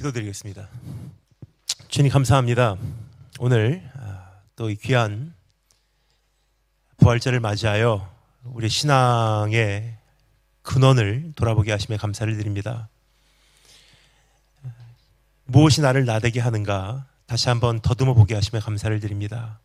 [0.00, 0.68] 기도드리겠습니다.
[1.88, 2.76] 주님 감사합니다.
[3.38, 5.34] 오늘 아, 또이 귀한
[6.96, 8.10] 부활절을 맞이하여
[8.44, 9.96] 우리 신앙의
[10.62, 12.88] 근원을 돌아보게 하심에 감사를 드립니다.
[15.44, 19.60] 무엇이 나를 나대게 하는가 다시 한번 더듬어 보게 하심에 감사를 드립니다.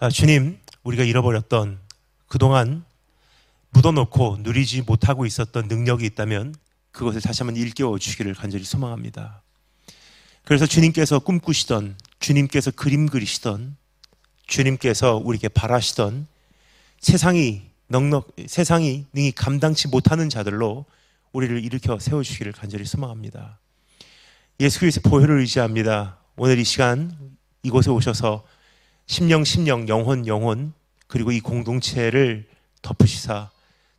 [0.00, 1.78] 아, 주님, 우리가 잃어버렸던
[2.26, 2.84] 그동안
[3.70, 6.54] 묻어놓고 누리지 못하고 있었던 능력이 있다면
[6.92, 9.42] 그것을 다시 한번 일깨워 주시기를 간절히 소망합니다.
[10.44, 13.76] 그래서 주님께서 꿈꾸시던, 주님께서 그림 그리시던,
[14.46, 16.26] 주님께서 우리에게 바라시던
[17.00, 20.86] 세상이 넉넉, 세상이 능히 감당치 못하는 자들로
[21.32, 23.58] 우리를 일으켜 세워 주시기를 간절히 소망합니다.
[24.60, 26.18] 예수 그리스도의 보혈을 의지합니다.
[26.36, 27.16] 오늘 이 시간
[27.62, 28.44] 이곳에 오셔서
[29.06, 30.72] 심령, 심령, 영혼, 영혼,
[31.06, 32.48] 그리고 이 공동체를
[32.82, 33.50] 덮으시사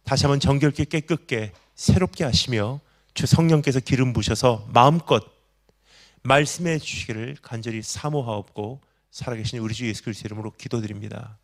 [0.04, 2.82] 다시 한번 정결케 깨끗게 새롭게 하시며
[3.14, 5.24] 주 성령께서 기름 부셔서 마음껏
[6.24, 8.82] 말씀해 주시기를 간절히 사모하옵고
[9.12, 11.38] 살아계신 우리 주 예수 그리스도 이름으로 기도드립니다.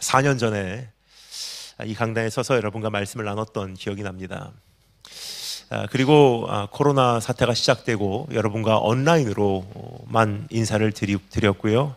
[0.00, 0.90] 4년 전에
[1.84, 4.54] 이 강단에 서서 여러분과 말씀을 나눴던 기억이 납니다.
[5.70, 11.96] 아, 그리고 아, 코로나 사태가 시작되고 여러분과 온라인으로만 인사를 드렸고요.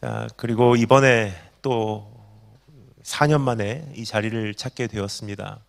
[0.00, 2.12] 아, 그리고 이번에 또
[3.04, 5.60] 4년 만에 이 자리를 찾게 되었습니다.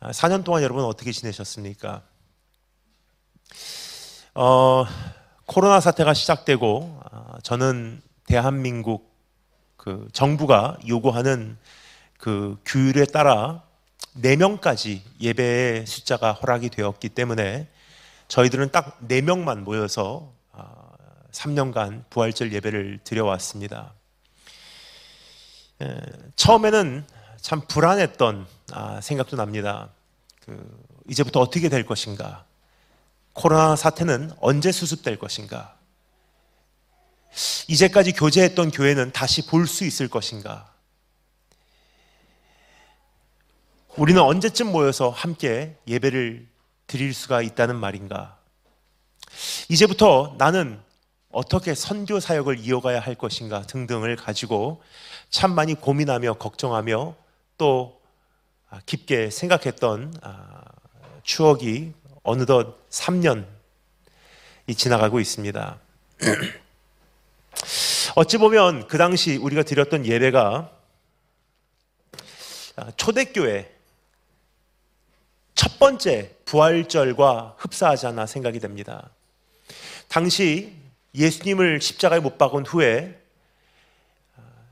[0.00, 2.02] 4년 동안 여러분 어떻게 지내셨습니까?
[4.34, 4.84] 어,
[5.46, 7.00] 코로나 사태가 시작되고
[7.42, 9.14] 저는 대한민국
[9.76, 11.56] 그 정부가 요구하는
[12.18, 13.62] 그 규율에 따라
[14.22, 17.68] 4명까지 예배의 숫자가 허락이 되었기 때문에
[18.28, 20.32] 저희들은 딱 4명만 모여서
[21.32, 23.92] 3년간 아, 부활절 예배를 드려왔습니다.
[26.36, 27.06] 처음에는
[27.40, 29.90] 참 불안했던 아, 생각도 납니다.
[30.44, 32.44] 그 이제부터 어떻게 될 것인가?
[33.32, 35.76] 코로나 사태는 언제 수습될 것인가?
[37.68, 40.72] 이제까지 교제했던 교회는 다시 볼 수 있을 것인가?
[43.96, 46.46] 우리는 언제쯤 모여서 함께 예배를
[46.86, 48.36] 드릴 수가 있다는 말인가?
[49.70, 50.78] 이제부터 나는
[51.32, 54.82] 어떻게 선교 사역을 이어가야 할 것인가 등등을 가지고
[55.30, 57.14] 참 많이 고민하며 걱정하며
[57.56, 57.98] 또
[58.84, 60.60] 깊게 생각했던 아,
[61.22, 63.46] 추억이 어느덧 3년이
[64.76, 65.78] 지나가고 있습니다.
[68.14, 70.70] 어찌 보면 그 당시 우리가 드렸던 예배가
[72.76, 73.75] 아, 초대교회
[75.56, 79.10] 첫 번째 부활절과 흡사하지 않아 생각이 됩니다.
[80.06, 80.72] 당시
[81.14, 83.20] 예수님을 십자가에 못 박은 후에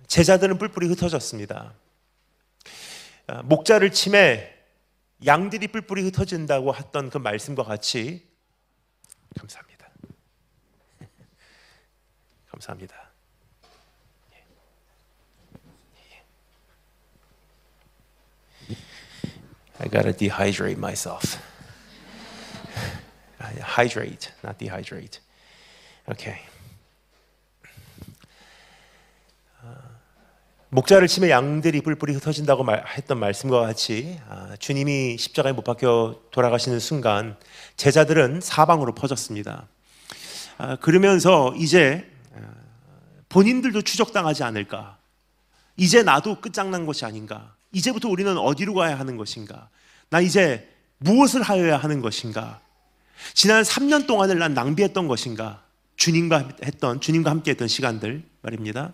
[0.06, 1.72] 제자들은 뿔뿔이 흩어졌습니다.
[3.44, 4.52] 목자를 침해
[5.26, 8.28] 양들이 뿔뿔이 흩어진다고 했던 그 말씀과 같이
[9.36, 9.88] 감사합니다.
[12.52, 13.03] 감사합니다.
[19.80, 21.38] I gotta dehydrate myself.
[23.38, 25.20] Hydrate, not dehydrate.
[26.08, 26.40] Okay.
[30.74, 36.80] 목자를 치며 양들이 뿔뿔이 흩어진다고 말, 했던 말씀과 같이 아, 주님이 십자가에 못 박혀 돌아가시는
[36.80, 37.36] 순간
[37.76, 39.68] 제자들은 사방으로 퍼졌습니다.
[40.58, 42.40] 아, 그러면서 이제 아,
[43.28, 44.98] 본인들도 추적당하지 않을까?
[45.76, 47.54] 이제 나도 끝장난 것이 아닌가?
[47.74, 49.68] 이제부터 우리는 어디로 가야 하는 것인가?
[50.08, 52.60] 나 이제 무엇을 하여야 하는 것인가?
[53.34, 55.62] 지난 3년 동안을 난 낭비했던 것인가?
[55.96, 58.92] 주님과 했던, 주님과 함께 했던 시간들 말입니다.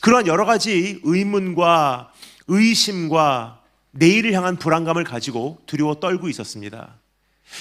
[0.00, 2.12] 그러한 여러 가지 의문과
[2.46, 3.62] 의심과
[3.92, 6.94] 내일을 향한 불안감을 가지고 두려워 떨고 있었습니다.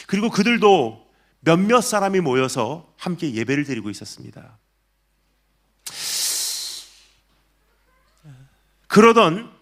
[0.07, 1.05] 그리고 그들도
[1.41, 4.57] 몇몇 사람이 모여서 함께 예배를 드리고 있었습니다.
[8.87, 9.56] 그러던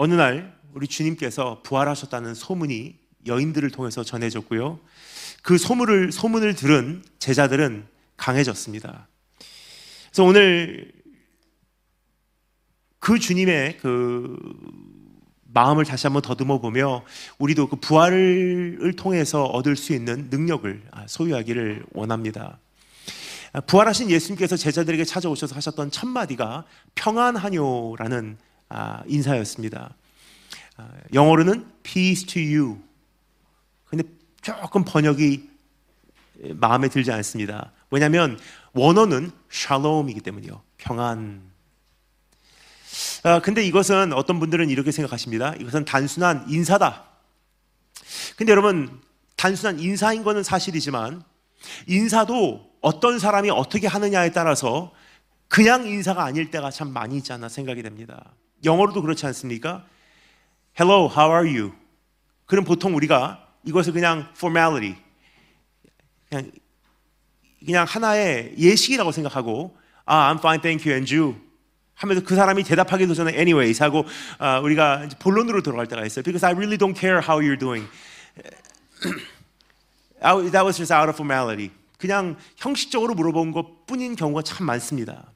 [0.00, 2.96] 어느 날 우리 주님께서 부활하셨다는 소문이
[3.26, 4.78] 여인들을 통해서 전해졌고요.
[5.42, 7.84] 그 소문을 소문을 들은 제자들은
[8.16, 9.08] 강해졌습니다.
[10.06, 10.92] 그래서 오늘
[13.00, 14.36] 그 주님의 그
[15.46, 17.04] 마음을 다시 한번 더듬어 보며
[17.40, 22.60] 우리도 그 부활을 통해서 얻을 수 있는 능력을 소유하기를 원합니다.
[23.66, 28.47] 부활하신 예수님께서 제자들에게 찾아오셔서 하셨던 첫 마디가 평안하뇨라는 아,
[29.06, 29.94] 인사였습니다.
[30.76, 32.78] 아, 영어로는 peace to you.
[33.86, 34.04] 근데
[34.42, 35.48] 조금 번역이
[36.54, 37.72] 마음에 들지 않습니다.
[37.90, 38.38] 왜냐하면
[38.72, 40.62] 원어는 샬롬이기 때문이요.
[40.76, 41.42] 평안.
[43.24, 45.54] 아, 근데 이것은 어떤 분들은 이렇게 생각하십니다.
[45.54, 47.04] 이것은 단순한 인사다.
[48.36, 49.00] 근데 여러분,
[49.36, 51.22] 단순한 인사인 것은 사실이지만
[51.86, 54.92] 인사도 어떤 사람이 어떻게 하느냐에 따라서
[55.48, 58.32] 그냥 인사가 아닐 때가 참 많이 있지 않나 생각이 됩니다.
[58.64, 59.84] 영어로도 그렇지 않습니까?
[60.78, 61.72] Hello, how are you?
[62.46, 64.96] 그럼 보통 우리가 이것을 그냥 formality,
[66.28, 66.50] 그냥,
[67.64, 71.48] 그냥 하나의 예식이라고 생각하고, 아, I'm fine, thank you, and you.
[71.98, 74.04] 하면서 그 사람이 대답하기도 전에 anyways 하고
[74.38, 76.22] 아, 우리가 본론으로 들어갈 때가 있어요.
[76.22, 77.88] Because I really don't care how you're doing.
[80.20, 81.70] That was just out of formality.
[81.98, 85.32] 그냥 형식적으로 물어본 것 뿐인 경우가 참 많습니다.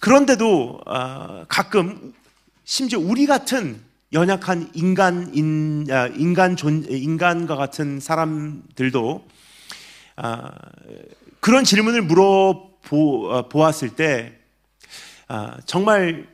[0.00, 2.14] 그런데도 어, 가끔
[2.64, 3.82] 심지어 우리 같은
[4.12, 5.86] 연약한 인간 인,
[6.16, 9.28] 인간 존 인간과 같은 사람들도
[10.16, 10.48] 어,
[11.40, 14.38] 그런 질문을 물어 보, 보았을 때
[15.28, 16.26] 어, 정말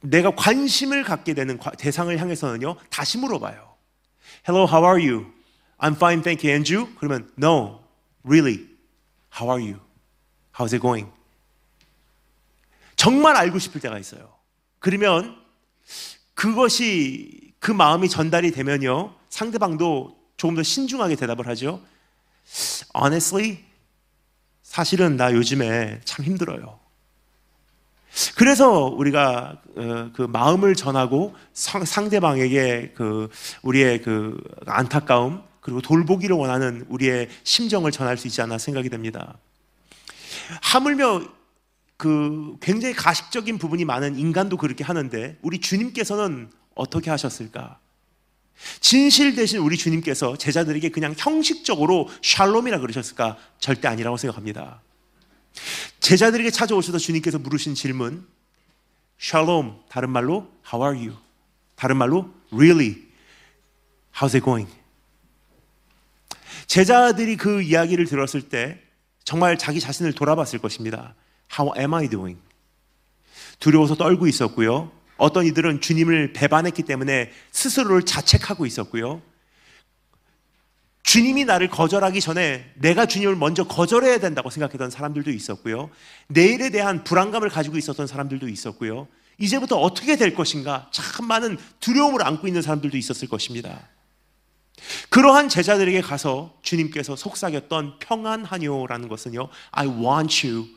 [0.00, 3.70] 내가 관심을 갖게 되는 대상을 향해서는요 다시 물어봐요.
[4.48, 5.26] Hello, how are you?
[5.78, 6.54] I'm fine, thank you.
[6.54, 6.88] And you?
[6.98, 7.80] 그러면 No,
[8.24, 8.66] really.
[9.38, 9.80] How are you?
[10.54, 11.19] How's it going?
[13.00, 14.30] 정말 알고 싶을 때가 있어요.
[14.78, 15.34] 그러면
[16.34, 21.80] 그것이 그 마음이 전달이 되면요 상대방도 조금 더 신중하게 대답을 하죠.
[22.94, 23.64] Honestly,
[24.62, 26.78] 사실은 나 요즘에 참 힘들어요.
[28.36, 33.30] 그래서 우리가 어, 그 마음을 전하고 상대방에게 그
[33.62, 39.38] 우리의 그 안타까움 그리고 돌보기를 원하는 우리의 심정을 전할 수 있지 않나 생각이 됩니다.
[40.60, 41.39] 하물며
[42.00, 47.78] 그 굉장히 가식적인 부분이 많은 인간도 그렇게 하는데 우리 주님께서는 어떻게 하셨을까?
[48.80, 53.36] 진실 대신 우리 주님께서 제자들에게 그냥 형식적으로 샬롬이라 그러셨을까?
[53.58, 54.80] 절대 아니라고 생각합니다.
[56.00, 58.26] 제자들에게 찾아오셔서 주님께서 물으신 질문,
[59.18, 61.18] 샬롬, 다른 말로 How are you?
[61.74, 63.08] 다른 말로 Really?
[64.14, 64.72] How's it going?
[66.66, 68.80] 제자들이 그 이야기를 들었을 때
[69.22, 71.14] 정말 자기 자신을 돌아봤을 것입니다.
[71.58, 72.40] How am I doing?
[73.58, 74.90] 두려워서 떨고 있었고요.
[75.16, 79.20] 어떤 이들은 주님을 배반했기 때문에 스스로를 자책하고 있었고요.
[81.02, 85.90] 주님이 나를 거절하기 전에 내가 주님을 먼저 거절해야 된다고 생각했던 사람들도 있었고요.
[86.28, 89.08] 내일에 대한 불안감을 가지고 있었던 사람들도 있었고요.
[89.38, 93.88] 이제부터 어떻게 될 것인가 참 많은 두려움을 안고 있는 사람들도 있었을 것입니다.
[95.08, 99.48] 그러한 제자들에게 가서 주님께서 속삭였던 평안하뇨라는 것은요.
[99.72, 100.68] I want you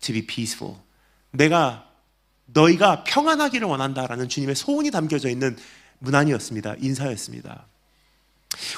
[0.00, 0.76] to be peaceful.
[1.30, 1.86] 내가
[2.46, 5.56] 너희가 평안하기를 원한다라는 주님의 소원이 담겨져 있는
[5.98, 6.76] 문안이었습니다.
[6.78, 7.66] 인사였습니다.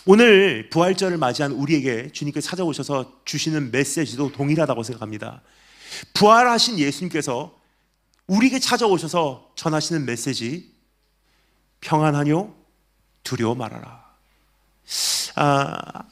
[0.05, 5.43] 오늘 부활절을 맞이한 우리에게 주님께 찾아오셔서 주시는 메시지도 동일하다고 생각합니다.
[6.15, 7.57] 부활하신 예수님께서
[8.27, 10.73] 우리에게 찾아오셔서 전하시는 메시지
[11.81, 12.55] 평안하뇨
[13.23, 14.05] 두려워 말아라.
[15.37, 16.05] 아,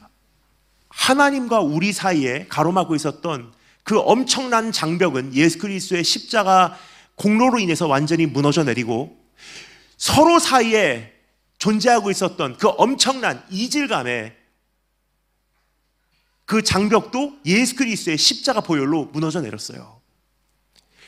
[0.88, 3.52] 하나님과 우리 사이에 가로막고 있었던
[3.88, 6.78] 그 엄청난 장벽은 예수 그리스도의 십자가
[7.14, 9.18] 공로로 인해서 완전히 무너져 내리고
[9.96, 11.14] 서로 사이에
[11.56, 14.36] 존재하고 있었던 그 엄청난 이질감에
[16.44, 20.02] 그 장벽도 예수 그리스도의 십자가 보혈로 무너져 내렸어요.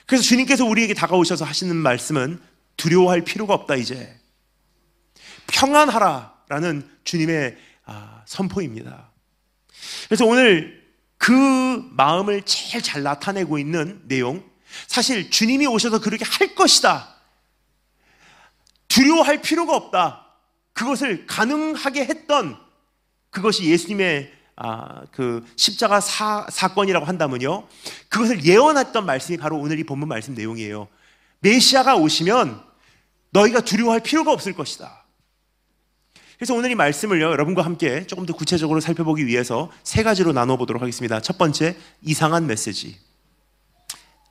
[0.07, 2.41] 그래서 주님께서 우리에게 다가오셔서 하시는 말씀은
[2.79, 4.19] 두려워할 필요가 없다 이제
[5.49, 9.11] 평안하라라는 주님의 아, 선포입니다.
[10.09, 10.80] 그래서 오늘
[11.21, 14.43] 그 마음을 제일 잘 나타내고 있는 내용
[14.87, 17.15] 사실 주님이 오셔서 그렇게 할 것이다.
[18.89, 20.27] 두려워할 필요가 없다.
[20.73, 22.59] 그것을 가능하게 했던
[23.29, 27.69] 그것이 예수님의 아, 그 십자가 사, 사건이라고 한다면요.
[28.09, 30.89] 그것을 예언했던 말씀이 바로 오늘 이 본문 말씀 내용이에요.
[31.41, 32.65] 메시아가 오시면
[33.29, 35.00] 너희가 두려워할 필요가 없을 것이다.
[36.41, 41.21] 그래서 오늘 이 말씀을요, 여러분과 함께 조금 더 구체적으로 살펴보기 위해서 세 가지로 나눠보도록 하겠습니다.
[41.21, 42.99] 첫 번째, 이상한 메시지.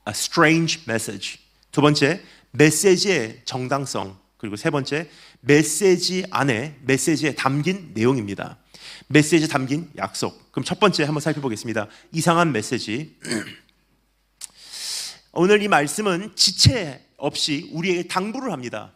[0.08, 1.38] A strange message.
[1.72, 4.18] 두 번째, 메시지의 정당성.
[4.38, 5.08] 그리고 세 번째,
[5.42, 8.58] 메시지 안에 메시지에 담긴 내용입니다.
[9.06, 10.52] 메시지 담긴 약속.
[10.52, 11.90] 그럼 첫 번째 한번 살펴보겠습니다.
[12.12, 13.20] 이상한 메시지.
[15.32, 18.96] 오늘 이 말씀은 지체 없이 우리에게 당부를 합니다.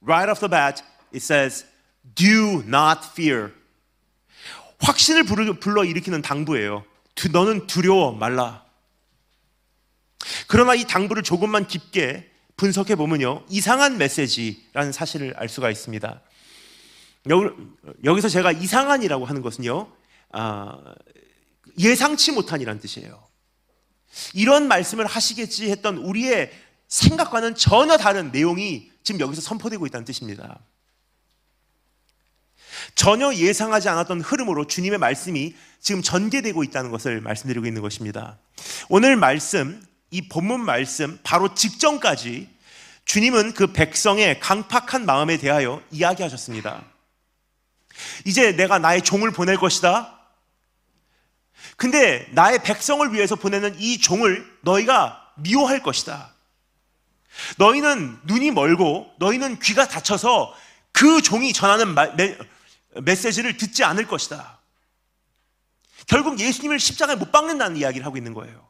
[0.00, 1.66] Right off the bat, it says,
[2.14, 3.52] "Do not fear."
[4.80, 6.84] 확신을 불러 일으키는 당부예요.
[7.32, 8.64] 너는 두려워 말라.
[10.46, 13.44] 그러나 이 당부를 조금만 깊게 분석해 보면요.
[13.48, 16.20] 이상한 메시지라는 사실을 알 수가 있습니다.
[18.04, 19.92] 여기, 서 제가 이상한이라고 하는 것은요.
[20.32, 20.78] 아,
[21.78, 23.22] 예상치 못한이란 뜻이에요.
[24.34, 26.50] 이런 말씀을 하시겠지 했던 우리의
[26.88, 30.58] 생각과는 전혀 다른 내용이 지금 여기서 선포되고 있다는 뜻입니다.
[32.98, 38.38] 전혀 예상하지 않았던 흐름으로 주님의 말씀이 지금 전개되고 있다는 것을 말씀드리고 있는 것입니다.
[38.88, 42.48] 오늘 말씀, 이 본문 말씀 바로 직전까지
[43.04, 46.82] 주님은 그 백성의 강팍한 마음에 대하여 이야기하셨습니다.
[48.24, 50.18] 이제 내가 나의 종을 보낼 것이다.
[51.76, 56.34] 근데 나의 백성을 위해서 보내는 이 종을 너희가 미워할 것이다.
[57.58, 60.52] 너희는 눈이 멀고 너희는 귀가 닫혀서
[60.90, 61.94] 그 종이 전하는
[62.94, 64.58] 메시지를 듣지 않을 것이다.
[66.06, 68.66] 결국 예수님을 십자가에 못 박는다는 이야기를 하고 있는 거예요.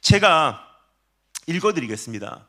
[0.00, 0.62] 제가
[1.46, 2.46] 읽어드리겠습니다.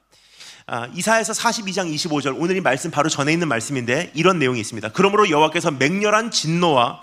[0.69, 4.89] 아, 이사에서 42장 25절 오늘 이 말씀 바로 전에 있는 말씀인데 이런 내용이 있습니다.
[4.91, 7.01] 그러므로 여호와께서 맹렬한 진노와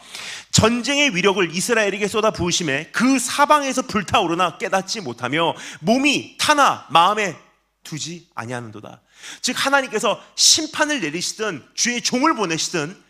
[0.51, 7.37] 전쟁의 위력을 이스라엘에게 쏟아 부으심에 그 사방에서 불타오르나 깨닫지 못하며 몸이 타나 마음에
[7.85, 9.01] 두지 아니하는도다.
[9.41, 13.03] 즉 하나님께서 심판을 내리시든 주의 종을 보내시든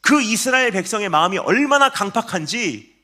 [0.00, 2.94] 그 이스라엘 백성의 마음이 얼마나 강팍한지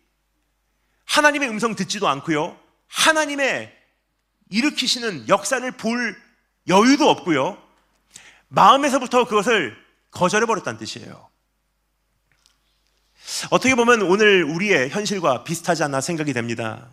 [1.06, 2.58] 하나님의 음성 듣지도 않고요.
[2.88, 3.76] 하나님의
[4.50, 6.20] 일으키시는 역사를 볼
[6.68, 7.60] 여유도 없고요.
[8.48, 9.76] 마음에서부터 그것을
[10.10, 11.28] 거절해 버렸다는 뜻이에요.
[13.50, 16.88] 어떻게 보면 오늘 우리의 현실과 비슷하지 않나 생각이 됩니다.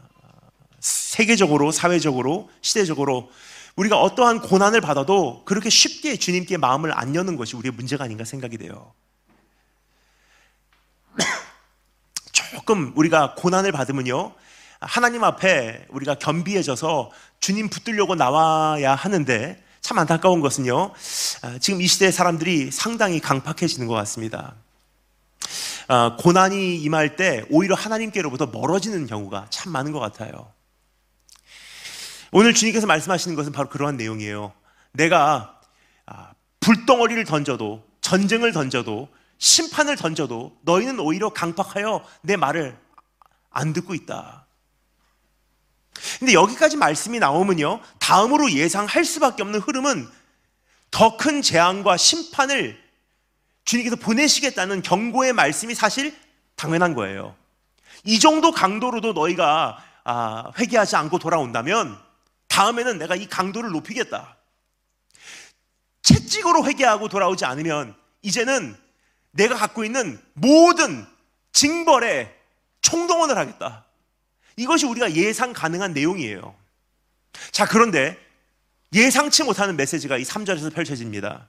[0.80, 3.32] 세계적으로, 사회적으로, 시대적으로
[3.78, 8.58] 우리가 어떠한 고난을 받아도 그렇게 쉽게 주님께 마음을 안 여는 것이 우리의 문제가 아닌가 생각이
[8.58, 8.94] 돼요.
[12.34, 14.34] 조금 우리가 고난을 받으면요.
[14.80, 20.92] 하나님 앞에 우리가 겸비해져서 주님 붙들려고 나와야 하는데 참 안타까운 것은요.
[21.44, 24.56] 아, 지금 이 시대의 사람들이 상당히 강팍해지는 것 같습니다.
[25.88, 30.52] 아, 고난이 임할 때 오히려 하나님께로부터 멀어지는 경우가 참 많은 것 같아요.
[32.32, 34.54] 오늘 주님께서 말씀하시는 것은 바로 그러한 내용이에요.
[34.92, 35.60] 내가
[36.06, 42.78] 아, 불덩어리를 던져도 전쟁을 던져도 심판을 던져도 너희는 오히려 강팍하여 내 말을
[43.52, 44.46] 안 듣고 있다.
[46.20, 47.82] 근데 여기까지 말씀이 나오면요.
[48.00, 50.08] 다음으로 예상할 수밖에 없는 흐름은
[50.92, 52.82] 더 큰 재앙과 심판을
[53.66, 56.16] 주님께서 보내시겠다는 경고의 말씀이 사실
[56.56, 57.36] 당연한 거예요.
[58.04, 62.07] 이 정도 강도로도 너희가 아, 회개하지 않고 돌아온다면
[62.58, 64.36] 다음에는 내가 이 강도를 높이겠다.
[66.02, 68.76] 채찍으로 회개하고 돌아오지 않으면 이제는
[69.30, 71.06] 내가 갖고 있는 모든
[71.52, 72.36] 징벌에
[72.82, 73.86] 총동원을 하겠다.
[74.56, 76.56] 이것이 우리가 예상 가능한 내용이에요.
[77.52, 78.18] 자, 그런데
[78.92, 81.48] 예상치 못하는 메시지가 이 3절에서 펼쳐집니다.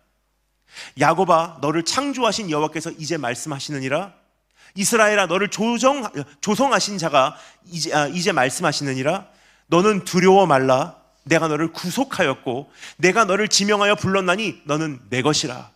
[1.00, 4.12] 야곱아, 너를 창조하신 여호와께서 이제 말씀하시느니라.
[4.74, 6.06] 이스라엘아, 너를 조정,
[6.42, 9.26] 조성하신 자가 이제, 아, 이제 말씀하시느니라.
[9.68, 10.97] 너는 두려워 말라.
[11.28, 15.70] 내가 너를 구속하였고 내가 너를 지명하여 불렀나니 너는 내 것이라.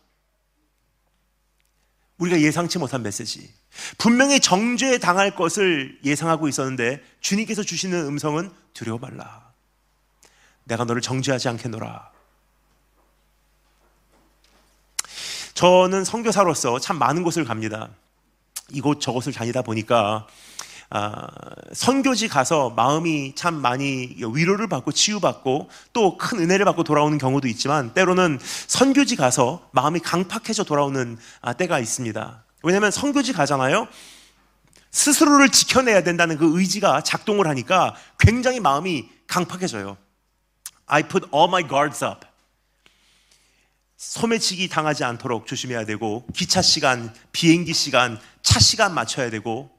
[2.19, 3.53] 우리가 예상치 못한 메시지.
[3.99, 9.53] 분명히 정죄 당할 것을 예상하고 있었는데 주님께서 주시는 음성은 두려워 말라.
[10.65, 12.11] 내가 너를 정죄하지 않겠노라.
[15.55, 17.91] 저는 선교사로서 참 많은 곳을 갑니다.
[18.71, 20.27] 이곳 저곳을 다니다 보니까
[20.95, 21.27] 아,
[21.73, 27.95] 선교지 가서 마음이 참 많이 위로를 받고 치유받고 또 큰 은혜를 받고 돌아오는 경우도 있지만
[27.95, 32.45] 때로는 선교지 가서 마음이 강팍해져 돌아오는 아, 때가 있습니다.
[32.63, 33.89] 왜냐하면 선교지 가잖아요.
[34.91, 39.97] 스스로를 지켜내야 된다는 그 의지가 작동을 하니까 굉장히 마음이 강팍해져요.
[40.85, 42.27] I put all my guards up.
[43.97, 49.71] 소매치기 당하지 않도록 조심해야 되고 기차 시간, 비행기 시간, 차 시간 맞춰야 되고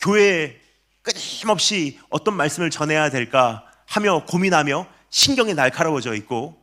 [0.00, 0.60] 교회에
[1.02, 6.60] 끊임없이 어떤 말씀을 전해야 될까 하며 고민하며 신경이 날카로워져 있고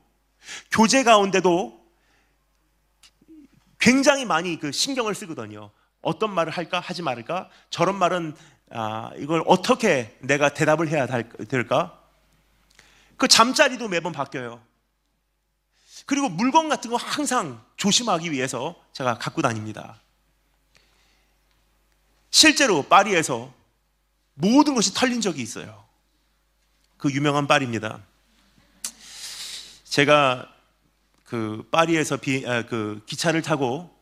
[0.71, 1.79] 교제 가운데도
[3.79, 5.71] 굉장히 많이 그 신경을 쓰거든요.
[6.01, 7.49] 어떤 말을 할까 하지 말까?
[7.69, 8.35] 저런 말은
[8.71, 11.99] 아, 이걸 어떻게 내가 대답을 해야 될까?
[13.17, 14.61] 그 잠자리도 매번 바뀌어요.
[16.05, 19.99] 그리고 물건 같은 거 항상 조심하기 위해서 제가 갖고 다닙니다.
[22.31, 23.53] 실제로 파리에서
[24.33, 25.85] 모든 것이 털린 적이 있어요.
[26.97, 27.99] 그 유명한 파리입니다.
[29.83, 30.47] 제가
[31.25, 33.95] 그 파리에서 비, 아, 그 기차를 타고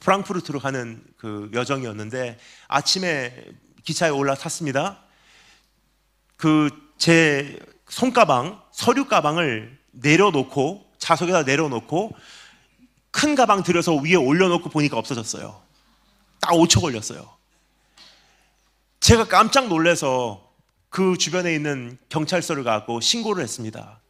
[0.00, 2.38] 프랑크푸르트로 가는 그 여정이었는데
[2.68, 3.46] 아침에
[3.84, 5.02] 기차에 올라탔습니다.
[6.36, 12.12] 그 제 손가방, 서류 가방을 내려놓고 좌석에다 내려놓고
[13.10, 15.60] 큰 가방 들여서 위에 올려놓고 보니까 없어졌어요.
[16.40, 17.35] 딱 5초 걸렸어요.
[19.06, 20.42] 제가 깜짝 놀래서
[20.88, 24.00] 그 주변에 있는 경찰서를 가고 신고를 했습니다.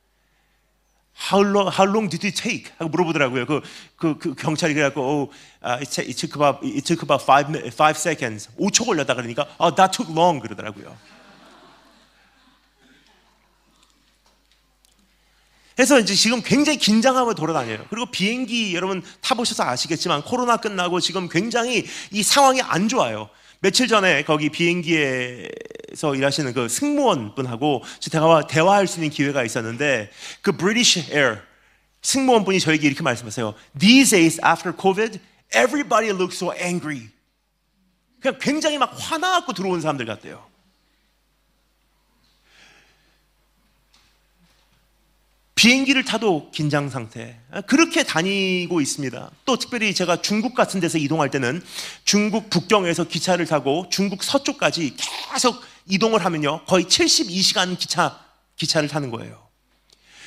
[1.31, 2.73] How long, how long did it take?
[2.79, 3.45] 하고 물어보더라고요.
[3.45, 3.61] 그,
[3.97, 8.49] 그, 그 경찰이 그래갖고, oh, uh, it, took about, it took about five, five seconds.
[8.59, 10.97] 5초 걸렸다 그러니까, oh, that took long 그러더라고요.
[15.75, 17.85] 그래서 이제 지금 굉장히 긴장하며 돌아다녀요.
[17.91, 23.29] 그리고 비행기 여러분 타보셔서 아시겠지만 코로나 끝나고 지금 굉장히 이 상황이 안 좋아요.
[23.67, 30.09] 며칠 전에 거기 비행기에서 일하시는 그 승무원 분하고 제가 대화할 수 있는 기회가 있었는데
[30.41, 31.39] 그 British Air
[32.01, 33.55] 승무원 분이 저에게 이렇게 말씀하세요.
[33.77, 35.19] These days after COVID,
[35.53, 37.09] everybody looks so angry.
[38.21, 40.47] 그냥 굉장히 막 화나갖고 들어온 사람들 같대요.
[45.57, 47.41] 비행기를 타도 긴장 상태.
[47.67, 49.31] 그렇게 다니고 있습니다.
[49.47, 51.63] 또 특별히 제가 중국 같은 데서 이동할 때는
[52.05, 54.97] 중국 북경에서 기차를 타고 중국 서쪽까지
[55.33, 56.67] 계속 이동을 하면요.
[56.67, 58.21] 거의 72시간 기차,
[58.57, 59.49] 기차를 타는 거예요.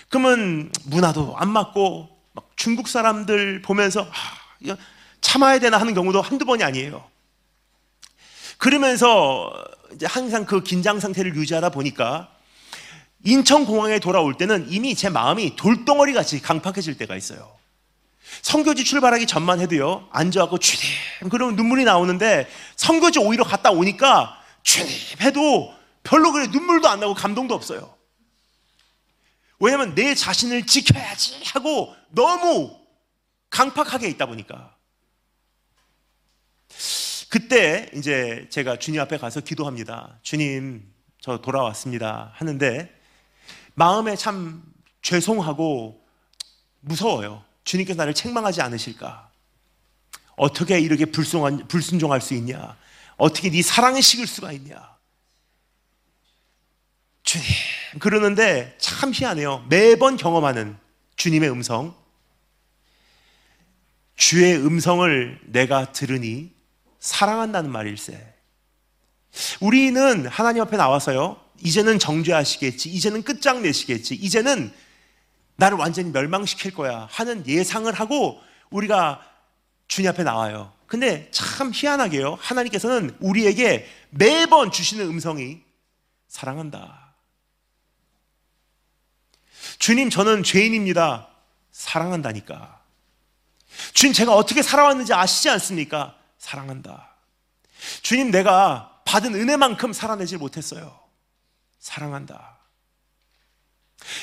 [0.09, 4.77] 그러면 문화도 안 맞고 막 중국 사람들 보면서 아,
[5.21, 7.07] 참아야 되나 하는 경우도 한두 번이 아니에요.
[8.57, 9.53] 그러면서
[9.93, 12.31] 이제 항상 그 긴장 상태를 유지하다 보니까
[13.23, 17.57] 인천공항에 돌아올 때는 이미 제 마음이 돌덩어리 같이 강팍해질 때가 있어요.
[18.41, 25.73] 성교지 출발하기 전만 해도요, 앉아갖고 주님, 그러면 눈물이 나오는데, 성교지 오히려 갔다 오니까 주님 해도
[26.03, 27.93] 별로 그래 눈물도 안 나고 감동도 없어요.
[29.59, 32.79] 왜냐면 내 자신을 지켜야지 하고 너무
[33.49, 34.75] 강팍하게 있다 보니까.
[37.29, 40.19] 그때 이제 제가 주님 앞에 가서 기도합니다.
[40.21, 42.31] 주님, 저 돌아왔습니다.
[42.35, 42.98] 하는데,
[43.79, 44.61] 마음에 참
[45.01, 46.05] 죄송하고
[46.81, 47.45] 무서워요.
[47.63, 49.31] 주님께서 나를 책망하지 않으실까?
[50.35, 52.75] 어떻게 이렇게 불순한, 불순종할 수 있냐?
[53.15, 54.97] 어떻게 네 사랑에 식을 수가 있냐?
[57.23, 57.45] 주님
[57.99, 59.65] 그러는데 참 희한해요.
[59.69, 60.77] 매번 경험하는
[61.15, 61.95] 주님의 음성.
[64.17, 66.53] 주의 음성을 내가 들으니
[66.99, 68.35] 사랑한다는 말일세.
[69.61, 71.48] 우리는 하나님 앞에 나와서요.
[71.63, 72.89] 이제는 정죄하시겠지.
[72.89, 74.15] 이제는 끝장내시겠지.
[74.15, 74.73] 이제는
[75.55, 77.07] 나를 완전히 멸망시킬 거야.
[77.11, 79.21] 하는 예상을 하고 우리가
[79.87, 80.71] 주님 앞에 나와요.
[80.87, 82.37] 근데 참 희한하게요.
[82.39, 85.61] 하나님께서는 우리에게 매번 주시는 음성이
[86.27, 87.13] 사랑한다.
[89.77, 91.27] 주님, 저는 죄인입니다.
[91.71, 92.81] 사랑한다니까.
[93.93, 96.15] 주님, 제가 어떻게 살아왔는지 아시지 않습니까?
[96.37, 97.15] 사랑한다.
[98.01, 100.98] 주님, 내가 받은 은혜만큼 살아내질 못했어요.
[101.79, 102.59] 사랑한다.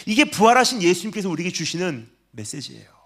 [0.06, 2.96] 이게 부활하신 예수님께서 우리에게 주시는 메시지예요.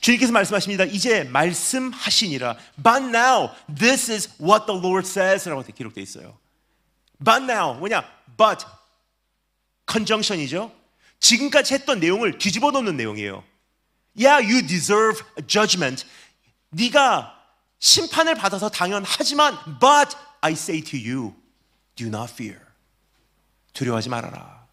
[0.00, 0.84] 주님께서 말씀하십니다.
[0.84, 2.56] 이제 말씀하시니라.
[2.82, 5.48] But now, this is what the Lord says.
[5.48, 6.38] 라고 기록되어 있어요.
[7.24, 8.04] But now, 뭐냐?
[8.36, 8.66] But,
[9.90, 10.72] conjunction이죠.
[11.20, 13.44] 지금까지 했던 내용을 뒤집어 놓는 내용이에요.
[14.16, 16.04] Yeah, you deserve judgment.
[16.70, 17.38] 네가
[17.78, 21.34] 심판을 받아서 당연하지만, but I say to you,
[21.96, 22.58] Do not fear.
[23.72, 24.66] 두려워하지 말아라.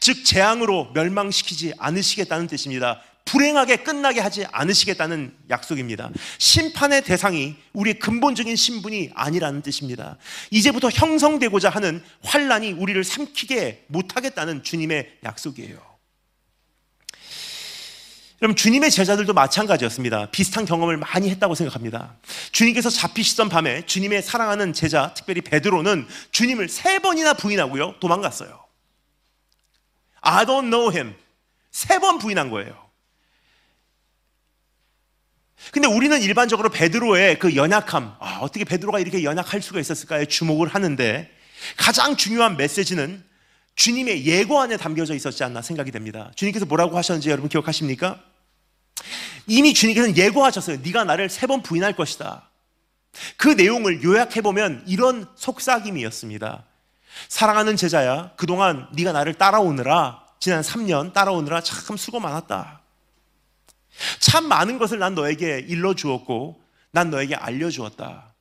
[0.00, 3.02] 즉 재앙으로 멸망시키지 않으시겠다는 뜻입니다.
[3.24, 6.10] 불행하게 끝나게 하지 않으시겠다는 약속입니다.
[6.38, 10.16] 심판의 대상이 우리의 근본적인 신분이 아니라는 뜻입니다.
[10.50, 15.89] 이제부터 형성되고자 하는 환란이 우리를 삼키게 못하겠다는 주님의 약속이에요.
[18.42, 20.30] 여러분 주님의 제자들도 마찬가지였습니다.
[20.30, 22.16] 비슷한 경험을 많이 했다고 생각합니다.
[22.52, 27.96] 주님께서 잡히시던 밤에 주님의 사랑하는 제자, 특별히 베드로는 주님을 세 번이나 부인하고요.
[28.00, 28.64] 도망갔어요.
[30.22, 31.14] I don't know him.
[31.70, 32.74] 세 번 부인한 거예요.
[35.72, 41.30] 근데 우리는 일반적으로 베드로의 그 연약함, 아, 어떻게 베드로가 이렇게 연약할 수가 있었을까에 주목을 하는데
[41.76, 43.22] 가장 중요한 메시지는
[43.76, 46.32] 주님의 예고 안에 담겨져 있었지 않나 생각이 됩니다.
[46.34, 48.20] 주님께서 뭐라고 하셨는지 여러분 기억하십니까?
[49.46, 50.78] 이미 주님께서는 예고하셨어요.
[50.82, 52.48] 네가 나를 세 번 부인할 것이다.
[53.36, 56.64] 그 내용을 요약해 보면 이런 속삭임이었습니다.
[57.28, 62.80] 사랑하는 제자야, 그동안 네가 나를 따라오느라 지난 3년 따라오느라 참 수고 많았다.
[64.20, 68.32] 참 많은 것을 난 너에게 일러 주었고 난 너에게 알려 주었다.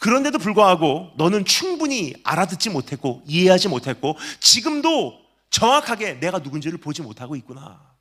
[0.00, 5.18] 그런데도 불구하고 너는 충분히 알아듣지 못했고 이해하지 못했고 지금도
[5.50, 7.91] 정확하게 내가 누군지를 보지 못하고 있구나.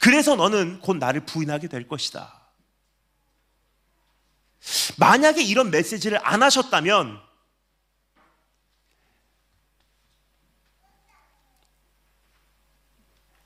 [0.00, 2.34] 그래서 너는 곧 나를 부인하게 될 것이다.
[4.98, 7.20] 만약에 이런 메시지를 안 하셨다면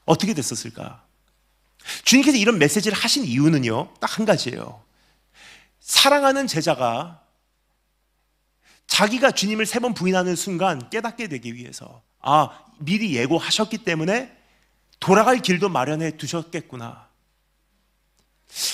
[0.05, 1.05] 어떻게 됐었을까?
[2.05, 4.85] 주님께서 이런 메시지를 하신 이유는요, 딱 한 가지예요.
[5.81, 7.23] 사랑하는 제자가
[8.87, 14.37] 자기가 주님을 세 번 부인하는 순간 깨닫게 되기 위해서 아, 미리 예고하셨기 때문에
[15.03, 17.09] 돌아갈 길도 마련해 두셨겠구나.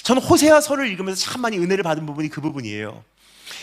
[0.04, 3.02] 저는 호세아서를 읽으면서 참 많이 은혜를 받은 부분이 그 부분이에요.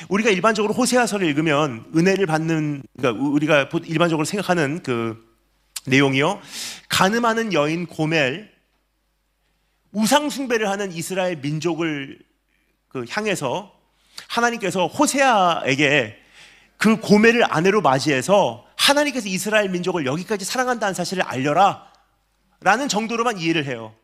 [0.09, 5.23] 우리가 일반적으로 호세아서를 읽으면 은혜를 받는 그러니까 우리가 일반적으로 생각하는 그
[5.85, 6.41] 내용이요.
[6.89, 8.49] 가늠하는 여인 고멜
[9.91, 12.17] 우상 숭배를 하는 이스라엘 민족을
[12.87, 13.71] 그 향해서
[14.27, 16.17] 하나님께서 호세아에게
[16.77, 21.94] 그 고멜을 아내로 맞이해서 하나님께서 이스라엘 민족을 여기까지 사랑한다는 사실을 알려라
[22.61, 23.95] 라는 정도로만 이해를 해요.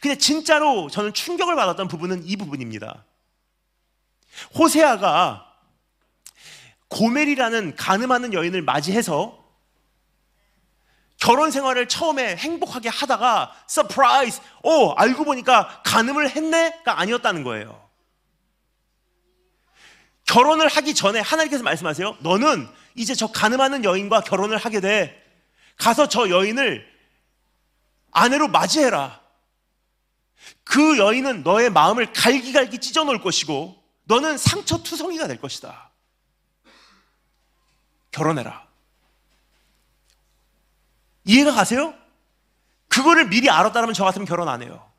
[0.00, 3.04] 근데 진짜로 저는 충격을 받았던 부분은 이 부분입니다.
[4.54, 5.52] 호세아가
[6.88, 9.44] 고멜이라는 가늠하는 여인을 맞이해서
[11.18, 17.86] 결혼 생활을 처음에 행복하게 하다가 surprise, 오, 알고 보니까 간음을 했네가 아니었다는 거예요.
[20.26, 22.18] 결혼을 하기 전에 하나님께서 말씀하세요.
[22.20, 25.22] 너는 이제 저 간음하는 여인과 결혼을 하게 돼.
[25.76, 26.86] 가서 저 여인을
[28.16, 29.20] 아내로 맞이해라.
[30.64, 35.90] 그 여인은 너의 마음을 갈기갈기 찢어 놓을 것이고 너는 상처투성이가 될 것이다.
[38.10, 38.66] 결혼해라.
[41.24, 41.92] 이해가 가세요?
[42.88, 44.90] 그거를 미리 알았다면 저 같으면 결혼 안 해요.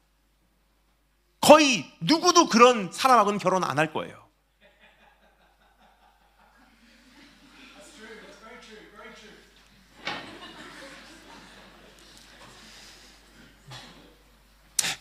[1.42, 4.27] 거의 누구도 그런 사람하고는 결혼 안 할 거예요.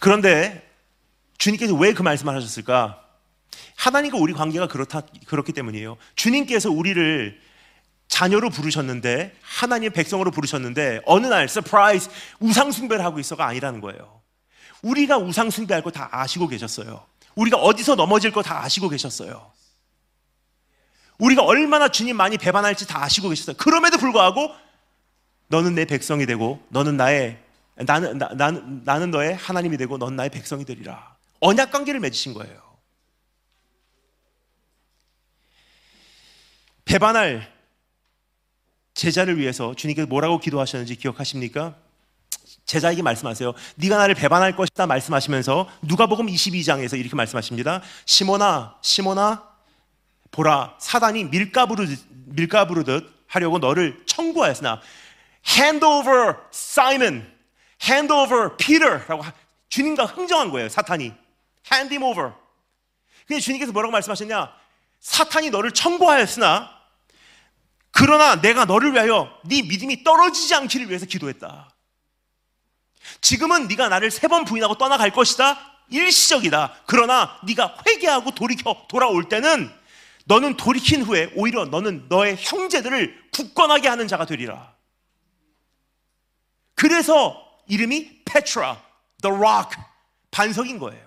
[0.06, 0.62] 그런데
[1.36, 3.02] 주님께서 왜 그 말씀을 하셨을까?
[3.74, 5.96] 하나님과 우리 관계가 그렇다, 그렇기 때문이에요.
[6.14, 7.40] 주님께서 우리를
[8.06, 14.22] 자녀로 부르셨는데, 하나님의 백성으로 부르셨는데, 어느 날, surprise, 우상 숭배를 하고 있어가 아니라는 거예요.
[14.82, 17.04] 우리가 우상 숭배할 거 다 아시고 계셨어요.
[17.34, 19.50] 우리가 어디서 넘어질 거 다 아시고 계셨어요.
[21.18, 23.56] 우리가 얼마나 주님 많이 배반할지 다 아시고 계셨어요.
[23.56, 24.54] 그럼에도 불구하고,
[25.48, 27.38] 너는 내 백성이 되고, 너는 나의
[27.76, 31.16] 나는, 나, 나는, 나는 너의 하나님이 되고 넌 나의 백성이 되리라.
[31.40, 32.66] 언약 관계를 맺으신 거예요.
[36.84, 37.52] 배반할
[38.94, 41.74] 제자를 위해서 주님께서 뭐라고 기도하셨는지 기억하십니까?
[42.64, 43.52] 제자에게 말씀하세요.
[43.74, 47.82] 네가 나를 배반할 것이다 말씀하시면서 누가복음 22장에서 이렇게 말씀하십니다.
[48.06, 49.42] 시몬아, 시몬아,
[50.30, 54.80] 보라, 사단이 밀가부르듯, 밀가부르듯 하려고 너를 청구하였으나
[55.48, 57.35] hand over Simon
[57.82, 59.24] hand over Peter라고
[59.68, 60.68] 주님과 흥정한 거예요.
[60.68, 61.12] 사탄이
[61.72, 62.32] hand him over.
[63.26, 64.52] 근데 주님께서 뭐라고 말씀하셨냐?
[65.00, 66.74] 사탄이 너를 청구하였으나
[67.90, 71.70] 그러나 내가 너를 위하여 네 믿음이 떨어지지 않기를 위해서 기도했다.
[73.20, 75.74] 지금은 네가 나를 세 번 부인하고 떠나갈 것이다.
[75.88, 76.82] 일시적이다.
[76.86, 79.72] 그러나 네가 회개하고 돌이켜 돌아올 때는
[80.24, 84.74] 너는 돌이킨 후에 오히려 너는 너의 형제들을 굳건하게 하는 자가 되리라.
[86.74, 88.82] 그래서 이름이 페트라,
[89.22, 89.76] the rock,
[90.30, 91.06] 반석인 거예요.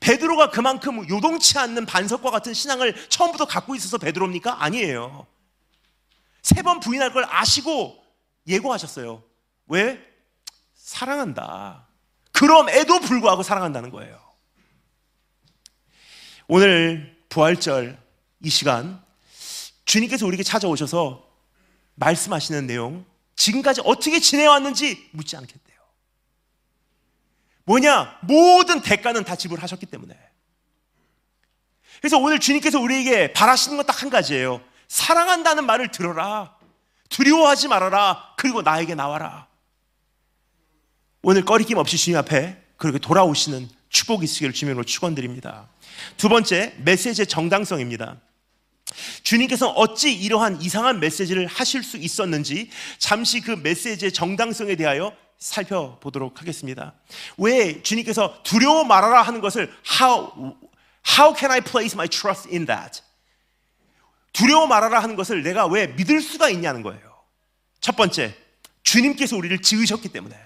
[0.00, 4.62] 베드로가 그만큼 요동치 않는 반석과 같은 신앙을 처음부터 갖고 있어서 베드로입니까?
[4.62, 5.26] 아니에요.
[6.42, 8.02] 세 번 부인할 걸 아시고
[8.46, 9.22] 예고하셨어요.
[9.66, 10.00] 왜?
[10.74, 11.86] 사랑한다.
[12.32, 14.20] 그럼에도 불구하고 사랑한다는 거예요.
[16.48, 18.00] 오늘 부활절
[18.44, 19.02] 이 시간
[19.84, 21.28] 주님께서 우리에게 찾아오셔서
[21.94, 23.04] 말씀하시는 내용
[23.36, 25.78] 지금까지 어떻게 지내왔는지 묻지 않겠대요.
[27.64, 28.18] 뭐냐?
[28.22, 30.18] 모든 대가는 다 지불하셨기 때문에.
[32.00, 34.60] 그래서 오늘 주님께서 우리에게 바라시는 건 딱 한 가지예요.
[34.88, 36.56] 사랑한다는 말을 들어라.
[37.08, 38.34] 두려워하지 말아라.
[38.36, 39.46] 그리고 나에게 나와라.
[41.22, 45.68] 오늘 꺼리낌 없이 주님 앞에 그렇게 돌아오시는 축복이 있기를 주님으로 축원드립니다.
[46.16, 48.20] 두 번째 메시지의 정당성입니다.
[49.32, 52.68] 주님께서 어찌 이러한 이상한 메시지를 하실 수 있었는지
[52.98, 56.92] 잠시 그 메시지의 정당성에 대하여 살펴보도록 하겠습니다.
[57.38, 60.54] 왜 주님께서 두려워 말아라 하는 것을 how
[61.18, 63.00] how can I place my trust in that?
[64.34, 67.00] 두려워 말아라 하는 것을 내가 왜 믿을 수가 있냐는 거예요.
[67.80, 68.34] 첫 번째,
[68.82, 70.36] 주님께서 우리를 지으셨기 때문에.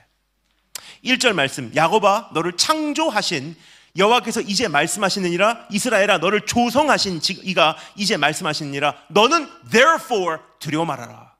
[1.04, 3.56] 1절 말씀, 야고바 너를 창조하신
[3.96, 11.34] 여호와께서 이제 말씀하시느니라 이스라엘아 너를 조성하신 이가 이제 말씀하시느니라 너는 therefore 두려워 말아라.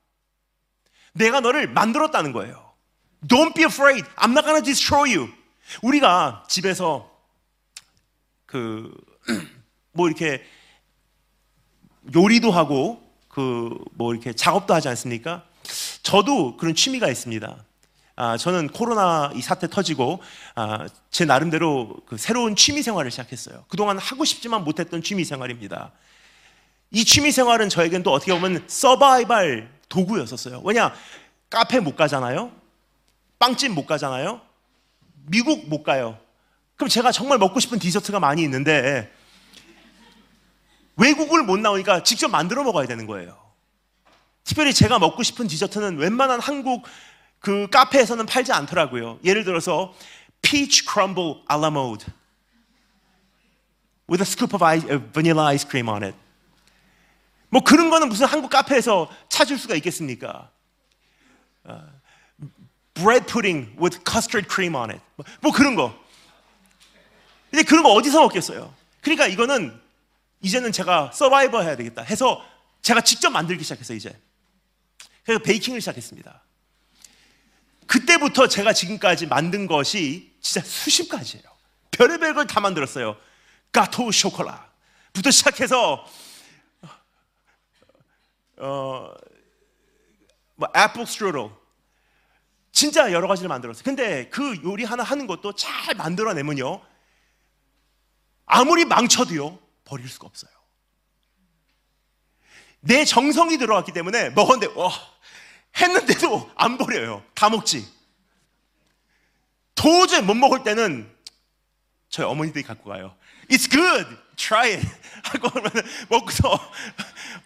[1.13, 2.73] 내가 너를 만들었다는 거예요.
[3.27, 4.07] Don't be afraid.
[4.15, 5.29] I'm not gonna destroy you.
[5.81, 7.11] 우리가 집에서
[8.45, 8.91] 그
[9.91, 10.43] 뭐 이렇게
[12.13, 15.43] 요리도 하고 그 뭐 이렇게 작업도 하지 않습니까?
[16.03, 17.65] 저도 그런 취미가 있습니다.
[18.19, 20.19] 아, 저는 코로나 이 사태 터지고
[20.55, 23.63] 아, 제 나름대로 그 새로운 취미 생활을 시작했어요.
[23.67, 25.91] 그동안 하고 싶지만 못했던 취미 생활입니다.
[26.89, 30.61] 이 취미 생활은 저에겐 또 어떻게 보면 서바이벌 도구였었어요.
[30.65, 30.93] 왜냐
[31.51, 32.51] 카페 못 가잖아요.
[33.37, 34.41] 빵집 못 가잖아요.
[35.27, 36.17] 미국 못 가요.
[36.75, 39.13] 그럼 제가 정말 먹고 싶은 디저트가 많이 있는데
[40.95, 43.37] 외국을 못 나오니까 직접 만들어 먹어야 되는 거예요.
[44.43, 46.83] 특별히 제가 먹고 싶은 디저트는 웬만한 한국
[47.47, 49.19] 그 카페에서는 팔지 않더라고요.
[49.23, 49.95] 예를 들어서
[50.41, 52.05] peach crumble a la mode
[54.09, 56.17] with a scoop of ice, uh, vanilla ice cream on it.
[57.47, 60.51] 뭐 그런 거는 무슨 한국 카페에서 찾을 수가 있겠습니까?
[61.65, 61.87] Uh,
[62.93, 65.01] bread pudding with custard cream on it.
[65.15, 65.97] 뭐, 뭐 그런 거.
[67.49, 68.73] 근데 그런 거 어디서 먹겠어요?
[68.99, 69.79] 그러니까 이거는
[70.41, 72.43] 이제는 제가 survive 해야 되겠다 해서
[72.81, 74.19] 제가 직접 만들기 시작했어요, 이제.
[75.23, 76.41] 그래서 베이킹을 시작했습니다.
[77.87, 81.45] 그때부터 제가 지금까지 만든 것이 진짜 수십 가지예요.
[81.91, 83.17] 별의별 걸 다 만들었어요.
[83.71, 86.05] gâteau chocolat부터 시작해서
[88.57, 89.13] 어,
[90.55, 91.51] 뭐 apple strudel
[92.71, 93.83] 진짜 여러 가지를 만들었어요.
[93.83, 96.81] 근데 그 요리 하나 하는 것도 잘 만들어내면요.
[98.45, 99.59] 아무리 망쳐도요.
[99.85, 100.51] 버릴 수가 없어요.
[102.79, 104.91] 내 정성이 들어왔기 때문에 먹었는데 와
[105.79, 107.23] 했는데도 안 버려요.
[107.33, 107.87] 다 먹지.
[109.75, 111.09] 도저히 못 먹을 때는
[112.09, 113.15] 저희 어머니들이 갖고 가요.
[113.49, 114.07] It's good.
[114.35, 114.87] Try it.
[115.23, 115.71] 하고 그러면
[116.09, 116.59] 먹고서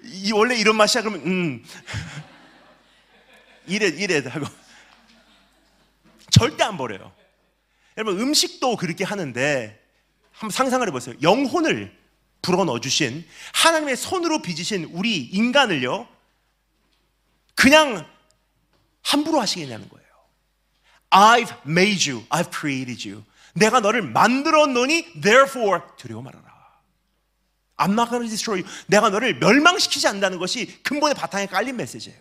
[0.04, 1.66] 이 원래 이런 맛이야 그러면 음
[3.68, 4.46] 이래 이래 하고
[6.30, 7.14] 절대 안 버려요.
[7.98, 9.80] 여러분 음식도 그렇게 하는데
[10.32, 11.16] 한번 상상을 해보세요.
[11.22, 11.96] 영혼을
[12.42, 16.08] 불어 넣어 주신 하나님의 손으로 빚으신 우리 인간을요
[17.56, 18.08] 그냥
[19.02, 20.08] 함부로 하시겠냐는 거예요.
[21.10, 23.24] I've made you, I've created you.
[23.54, 26.52] 내가 너를 만들어 놓니 therefore 두려워 말아라.
[27.78, 28.70] I'm not going to destroy you.
[28.88, 32.20] 내가 너를 멸망시키지 않는다는 것이 근본의 바탕에 깔린 메시지예요.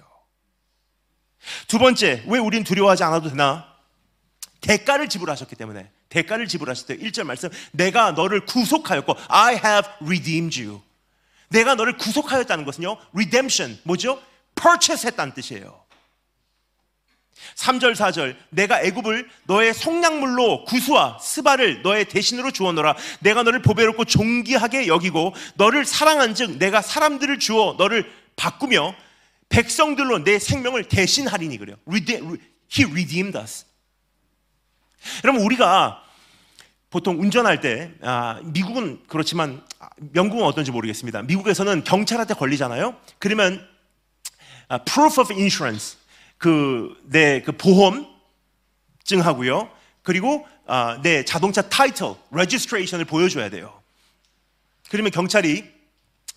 [1.69, 3.71] 두 번째, 왜 우린 두려워하지 않아도 되나?
[4.61, 10.83] 대가를 지불하셨기 때문에 대가를 지불하실 때 1절 말씀 내가 너를 구속하였고 I have redeemed you.
[11.49, 12.97] 내가 너를 구속하였다는 것은요.
[13.15, 14.21] redemption 뭐죠?
[14.55, 15.80] purchase 했다는 뜻이에요.
[17.61, 24.87] 3절 4절 내가 애굽을 너의 속량물로 구수와 스바를 너의 대신으로 주어노라 내가 너를 보배롭고 존귀하게
[24.87, 28.95] 여기고 너를 사랑한즉 내가 사람들을 주어 너를 바꾸며
[29.51, 31.77] 백성들로 내 생명을 대신하리니 그래요.
[31.93, 33.67] He redeemed us.
[35.25, 36.03] 여러분 우리가
[36.89, 39.63] 보통 운전할 때 아, 미국은 그렇지만
[40.15, 41.23] 영국은 어떤지 모르겠습니다.
[41.23, 42.97] 미국에서는 경찰한테 걸리잖아요.
[43.19, 43.67] 그러면
[44.69, 46.00] 아, proof of insurance
[46.41, 48.09] 그내그 그 보험
[49.05, 49.71] 증하고요.
[50.03, 53.81] 그리고 아, 내 자동차 title, registration을 보여줘야 돼요.
[54.89, 55.71] 그러면 경찰이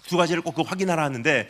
[0.07, 1.49] 두 가지를 꼭 확인하라 하는데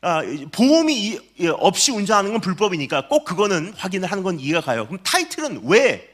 [0.00, 1.20] 아, 보험이
[1.58, 4.86] 없이 운전하는 건 불법이니까 꼭 그거는 확인을 하는 건 이해가 가요.
[4.86, 6.10] 그럼 타이틀은 왜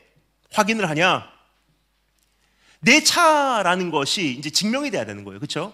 [0.53, 1.27] 확인을 하냐?
[2.81, 5.41] 내 차라는 것이 이제 증명이 돼야 되는 거예요.
[5.41, 5.73] 그렇죠?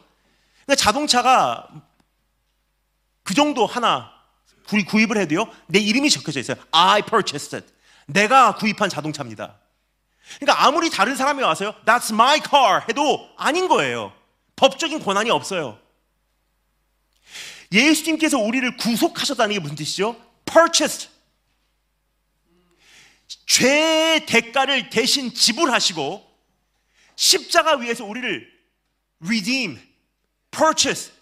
[0.64, 1.68] 그러니까 자동차가
[3.24, 4.13] 그 정도 하나
[4.66, 6.56] 구입을 해도요, 내 이름이 적혀져 있어요.
[6.70, 7.72] I purchased it.
[8.06, 9.58] 내가 구입한 자동차입니다.
[10.40, 14.12] 그러니까 아무리 다른 사람이 와서요, That's my car 해도 아닌 거예요.
[14.56, 15.78] 법적인 권한이 없어요.
[17.72, 20.16] 예수님께서 우리를 구속하셨다는 게 무슨 뜻이죠?
[20.44, 21.08] purchased.
[23.46, 26.24] 죄의 대가를 대신 지불하시고
[27.16, 28.52] 십자가 위에서 우리를
[29.24, 29.80] redeem,
[30.50, 31.12] purchase,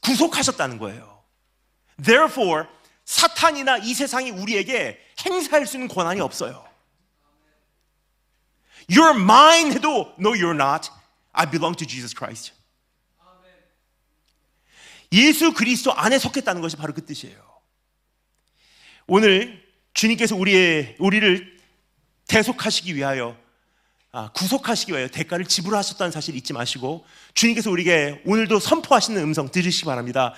[0.00, 1.22] 구속하셨다는 거예요.
[2.02, 2.66] Therefore,
[3.04, 6.66] 사탄이나 이 세상이 우리에게 행사할 수 있는 권한이 없어요.
[8.88, 10.90] You're mine 해도 No, you're not.
[11.32, 12.52] I belong to Jesus Christ.
[15.12, 17.36] 예수 그리스도 안에 속했다는 것이 바로 그 뜻이에요.
[19.06, 19.62] 오늘
[19.92, 21.58] 주님께서 우리의 우리를
[22.28, 23.36] 대속하시기 위하여
[24.10, 30.34] 아, 구속하시기 위하여 대가를 지불하셨다는 사실 잊지 마시고 주님께서 우리에게 오늘도 선포하시는 음성 들으시기 바랍니다.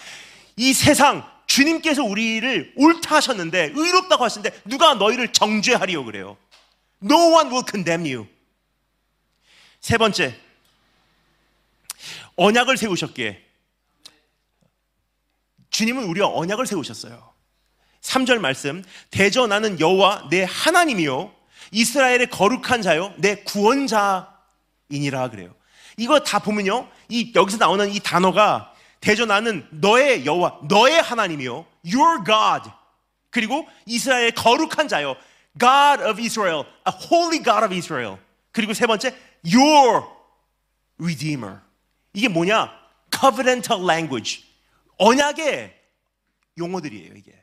[0.57, 6.37] 이 세상 주님께서 우리를 옳다 하셨는데 의롭다고 하시는데 누가 너희를 정죄하리요 그래요.
[7.01, 8.27] No one will condemn you.
[9.81, 10.37] 세 번째
[12.35, 13.41] 언약을 세우셨기에
[15.71, 17.33] 주님은 우리와 언약을 세우셨어요.
[18.01, 21.33] 3절 말씀 대저 나는 여호와 내 하나님이요
[21.71, 25.55] 이스라엘의 거룩한 자요 내 구원자이니라 그래요.
[25.99, 26.89] 이거 다 보면요.
[27.09, 28.74] 이 여기서 나오는 이 단어가
[29.05, 32.71] 대저 나는 너의 여호와, 너의 하나님이요, your God.
[33.29, 35.15] 그리고 이스라엘의 거룩한 자요.
[35.61, 38.17] God of Israel, a holy God of Israel.
[38.51, 39.15] 그리고 세 번째,
[39.45, 40.07] your
[40.99, 41.59] redeemer.
[42.15, 42.73] 이게 뭐냐?
[43.15, 44.43] covenantal language.
[44.97, 45.79] 언약의
[46.57, 47.35] 용어들이에요, 이게.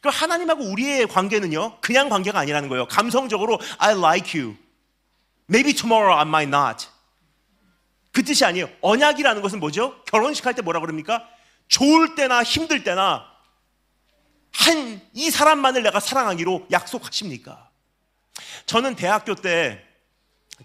[0.00, 2.88] 그럼 하나님하고 우리의 관계는요, 그냥 관계가 아니라는 거예요.
[2.88, 4.56] 감성적으로 I like you.
[5.50, 6.86] Maybe tomorrow I might not.
[8.12, 8.68] 그 뜻이 아니에요.
[8.80, 10.02] 언약이라는 것은 뭐죠?
[10.04, 11.26] 결혼식 할 때 뭐라 그럽니까?
[11.68, 13.26] 좋을 때나 힘들 때나
[14.52, 17.70] 한 이 사람만을 내가 사랑하기로 약속하십니까?
[18.66, 19.82] 저는 대학교 때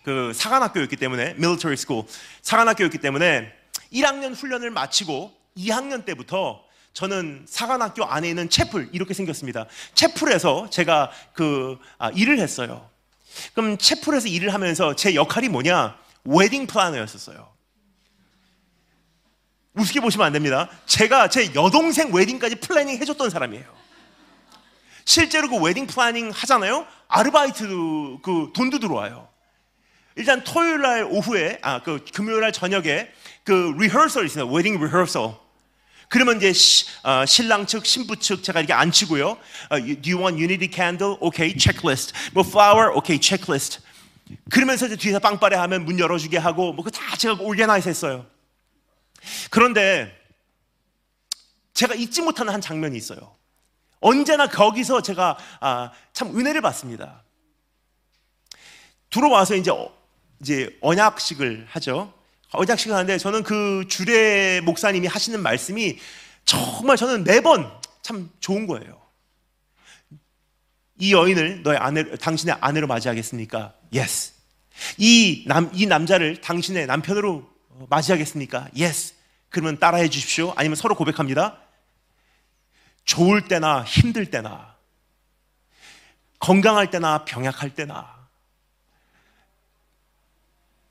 [0.04, 2.06] 그 사관학교였기 때문에 military school
[2.44, 3.52] 사관학교였기 때문에
[3.92, 9.66] 1학년 훈련을 마치고 2학년 때부터 저는 사관학교 안에 있는 채플 이렇게 생겼습니다.
[9.96, 12.90] 채플에서 제가 그 아, 일을 했어요.
[13.54, 15.98] 그럼 채플에서 일을 하면서 제 역할이 뭐냐?
[16.28, 17.56] wedding planner였었어요.
[19.74, 20.70] 우습게 보시면 안 됩니다.
[20.86, 23.66] 제가 제 여동생 wedding까지 planning 해줬던 사람이에요.
[25.06, 26.86] 실제로 그 wedding planning 하잖아요.
[27.08, 27.64] 아르바이트
[28.22, 29.30] 그 돈도 들어와요.
[30.16, 33.08] 일단 토요일 날 오후에 아 그 금요일 날 저녁에
[33.44, 34.48] 그 리허설 있어요.
[34.48, 35.36] 웨딩 리허설.
[36.10, 39.30] 그러면 이제 시, 어, 신랑 측, 신부 측 제가 이렇게 앉히고요.
[39.70, 41.18] 어, do you want unity candle?
[41.22, 42.14] Okay, checklist.
[42.34, 42.96] 뭐 flower?
[42.98, 43.80] Okay, checklist.
[44.50, 48.26] 그러면서 이제 뒤에서 빵빠레 하면 문 열어주게 하고 뭐 그다 제가 올게나이즈 했어요.
[49.50, 50.16] 그런데
[51.74, 53.36] 제가 잊지 못하는 한 장면이 있어요.
[54.00, 57.24] 언제나 거기서 제가 아, 참 은혜를 받습니다.
[59.10, 59.92] 들어와서 이제 어,
[60.42, 62.14] 이제 언약식을 하죠.
[62.52, 65.98] 언약식을 하는데 저는 그 주례 목사님이 하시는 말씀이
[66.46, 69.07] 정말 저는 매번 참 좋은 거예요.
[71.00, 73.74] 이 여인을 너의 아내, 당신의 아내로 맞이하겠습니까?
[73.96, 74.34] Yes.
[74.98, 77.50] 이 남, 이 남자를 당신의 남편으로
[77.90, 78.70] 맞이하겠습니까?
[78.78, 79.14] Yes.
[79.50, 80.54] 그러면 따라해 주십시오.
[80.56, 81.60] 아니면 서로 고백합니다.
[83.06, 84.76] 좋을 때나 힘들 때나,
[86.40, 88.18] 건강할 때나 병약할 때나,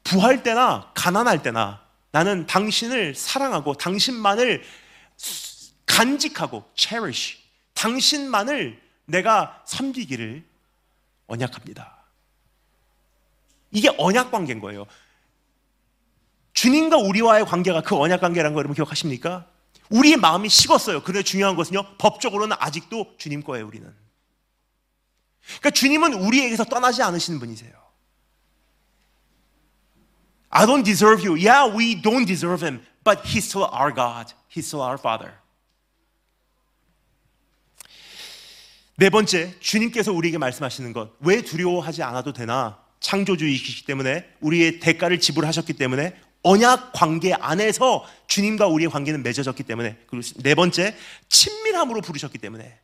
[0.03, 4.63] 부할 때나 가난할 때나 나는 당신을 사랑하고 당신만을
[5.85, 7.39] 간직하고 cherish
[7.75, 10.45] 당신만을 내가 섬기기를
[11.27, 11.97] 언약합니다.
[13.71, 14.87] 이게 언약 관계인 거예요.
[16.53, 19.47] 주님과 우리와의 관계가 그 언약 관계라는 거 여러분 기억하십니까?
[19.91, 21.03] 우리의 마음이 식었어요.
[21.03, 23.95] 그런데 중요한 것은요, 법적으로는 아직도 주님 거예요, 우리는.
[25.47, 27.73] 그러니까 주님은 우리에게서 떠나지 않으시는 분이세요.
[30.49, 31.37] I don't deserve you.
[31.37, 34.33] Yeah, we don't deserve him, but he's still our God.
[34.49, 35.35] He's still our Father.
[38.99, 41.13] 네 번째, 주님께서 우리에게 말씀하시는 것.
[41.21, 42.79] 왜 두려워하지 않아도 되나?
[43.01, 50.27] 창조주이시기 때문에 우리의 대가를 지불하셨기 때문에 언약 관계 안에서 주님과 우리의 관계는 맺어졌기 때문에 그리고
[50.43, 50.97] 네 번째,
[51.29, 52.79] 친밀함으로 부르셨기 때문에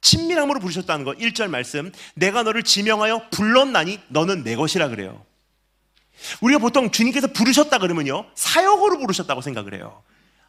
[0.00, 1.18] 친밀함으로 부르셨다는 것.
[1.18, 1.90] 1절 말씀.
[2.14, 5.24] 내가 너를 지명하여 불렀나니 너는 내 것이라 그래요.
[6.40, 8.26] 우리가 보통 주님께서 부르셨다 그러면요.
[8.34, 10.02] 사역으로 부르셨다고 생각을 해요.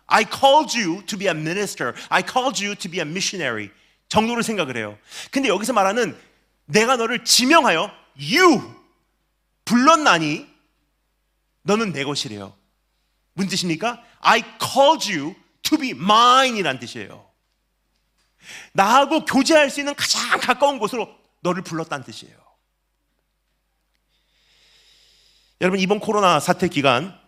[0.08, 1.94] I called you to be a minister.
[2.10, 3.72] I called you to be a missionary.
[4.16, 4.98] 정도로 생각을 해요.
[5.30, 6.18] 근데 여기서 말하는
[6.66, 8.74] 내가 너를 지명하여 you
[9.66, 10.48] 불렀나니
[11.64, 12.56] 너는 내 것이래요.
[13.34, 14.02] 무슨 뜻입니까?
[14.22, 17.30] I called you to be mine 이란 뜻이에요.
[18.72, 22.38] 나하고 교제할 수 있는 가장 가까운 곳으로 너를 불렀다는 뜻이에요.
[25.60, 27.20] 여러분 이번 코로나 사태 기간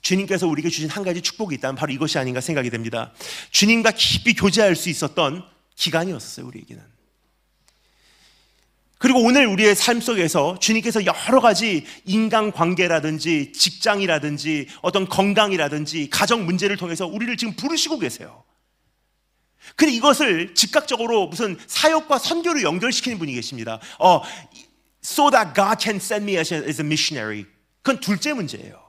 [0.00, 3.12] 주님께서 우리에게 주신 한 가지 축복이 있다면 바로 이것이 아닌가 생각이 됩니다.
[3.50, 6.82] 주님과 깊이 교제할 수 있었던 기간이었어요, 우리에게는.
[8.98, 16.76] 그리고 오늘 우리의 삶 속에서 주님께서 여러 가지 인간 관계라든지 직장이라든지 어떤 건강이라든지 가정 문제를
[16.76, 18.44] 통해서 우리를 지금 부르시고 계세요.
[19.74, 23.80] 근데 이것을 즉각적으로 무슨 사역과 선교를 연결시키는 분이 계십니다.
[23.98, 24.22] 어,
[25.04, 27.44] so that God can send me as a, missionary.
[27.82, 28.80] 그건 둘째 문제예요.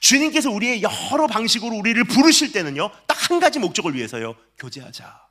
[0.00, 5.25] 주님께서 우리의 여러 방식으로 우리를 부르실 때는요, 딱 한 가지 목적을 위해서요, 교제하자.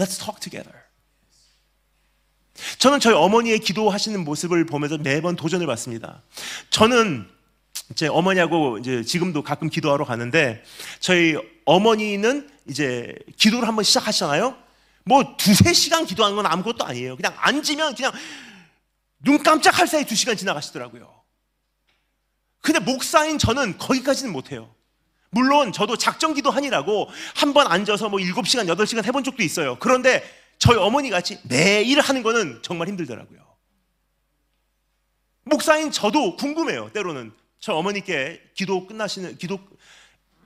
[0.00, 0.72] Let's talk together.
[2.78, 6.22] 저는 저희 어머니의 기도하시는 모습을 보면서 매번 도전을 받습니다.
[6.70, 7.28] 저는
[7.94, 10.62] 제 어머니하고 이제 지금도 가끔 기도하러 가는데
[11.00, 11.36] 저희
[11.66, 14.56] 어머니는 이제 기도를 한번 시작하시잖아요.
[15.04, 17.16] 뭐 두세 시간 기도하는 건 아무것도 아니에요.
[17.16, 18.12] 그냥 앉으면 그냥
[19.18, 21.20] 눈 깜짝할 사이 두 시간 지나가시더라고요.
[22.60, 24.74] 근데 목사인 저는 거기까지는 못해요.
[25.30, 29.76] 물론 저도 작정 기도하니라고 한 번 앉아서 뭐 7시간, 8시간 해본 적도 있어요.
[29.78, 30.22] 그런데
[30.58, 33.40] 저희 어머니 같이 매일 하는 거는 정말 힘들더라고요.
[35.44, 36.90] 목사인 저도 궁금해요.
[36.92, 39.58] 때로는 저 어머니께 기도 끝나시는 기도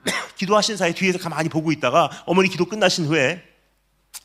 [0.36, 3.42] 기도하신 사이 뒤에서 가만히 보고 있다가 어머니 기도 끝나신 후에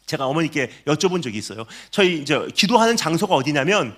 [0.06, 1.66] 제가 어머니께 여쭤본 적이 있어요.
[1.92, 3.96] 저희 이제 기도하는 장소가 어디냐면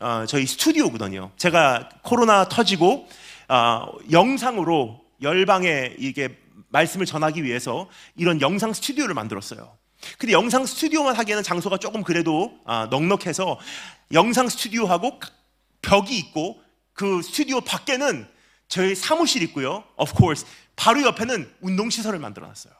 [0.00, 1.32] 어, 저희 스튜디오거든요.
[1.36, 3.08] 제가 코로나 터지고
[3.48, 6.36] 어, 영상으로 열방에 이게
[6.68, 9.76] 말씀을 전하기 위해서 이런 영상 스튜디오를 만들었어요.
[10.18, 13.58] 근데 영상 스튜디오만 하기에는 장소가 조금 그래도 아, 넉넉해서
[14.12, 15.20] 영상 스튜디오하고
[15.82, 16.62] 벽이 있고
[16.92, 18.28] 그 스튜디오 밖에는
[18.68, 19.84] 저희 사무실 있고요.
[19.96, 20.46] Of course
[20.76, 22.72] 바로 옆에는 운동 시설을 만들어 놨어요.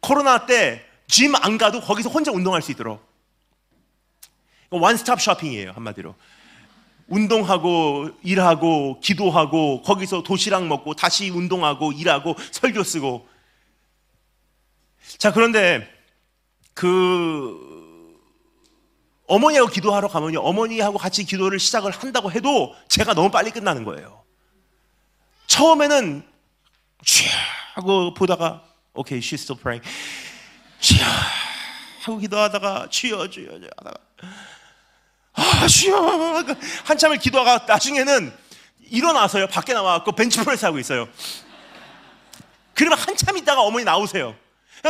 [0.00, 3.04] 코로나 때 짐 안 가도 거기서 혼자 운동할 수 있도록
[4.70, 6.14] 원스톱 쇼핑이에요 한마디로
[7.10, 13.28] 운동하고 일하고 기도하고 거기서 도시락 먹고 다시 운동하고 일하고 설교 쓰고.
[15.18, 15.86] 자 그런데
[16.72, 18.16] 그
[19.26, 24.24] 어머니하고 기도하러 가면요 어머니하고 같이 기도를 시작을 한다고 해도 제가 너무 빨리 끝나는 거예요.
[25.48, 26.22] 처음에는
[27.04, 27.26] 쥐
[27.74, 28.62] 하고 보다가
[28.94, 29.86] 오케이 okay, she's still praying.
[30.78, 30.94] 쥐
[32.02, 33.94] 하고 기도하다가 쥐어 쥐어 하다가
[35.32, 36.44] 아, 주여.
[36.84, 38.32] 한참을 기도하가 나중에는
[38.90, 39.46] 일어나서요.
[39.46, 41.08] 밖에 나와갖고 벤치프레스 하고 있어요.
[42.74, 44.34] 그러면 한참 있다가 어머니 나오세요.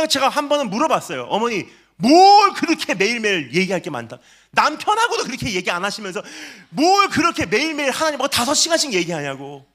[0.09, 1.23] 제가 한 번은 물어봤어요.
[1.29, 1.65] 어머니,
[1.97, 4.17] 뭘 그렇게 매일매일 얘기할 게 많다.
[4.51, 6.23] 남편하고도 그렇게 얘기 안 하시면서
[6.69, 9.67] 뭘 그렇게 매일매일 하나님 뭐 다섯 시간씩 얘기하냐고.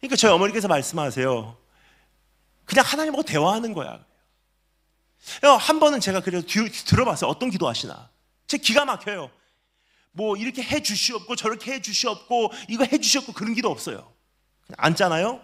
[0.00, 1.56] 그러니까 저희 어머니께서 말씀하세요.
[2.64, 4.04] 그냥 하나님하고 대화하는 거야.
[5.60, 6.44] 한 번은 제가 그래서
[6.86, 7.30] 들어봤어요.
[7.30, 8.09] 어떤 기도 하시나.
[8.50, 9.30] 제 기가 막혀요.
[10.10, 14.12] 뭐 이렇게 해 주시옵고 저렇게 해 주시옵고 이거 해 주시옵고 그런 기도 없어요.
[14.76, 15.40] 앉잖아요.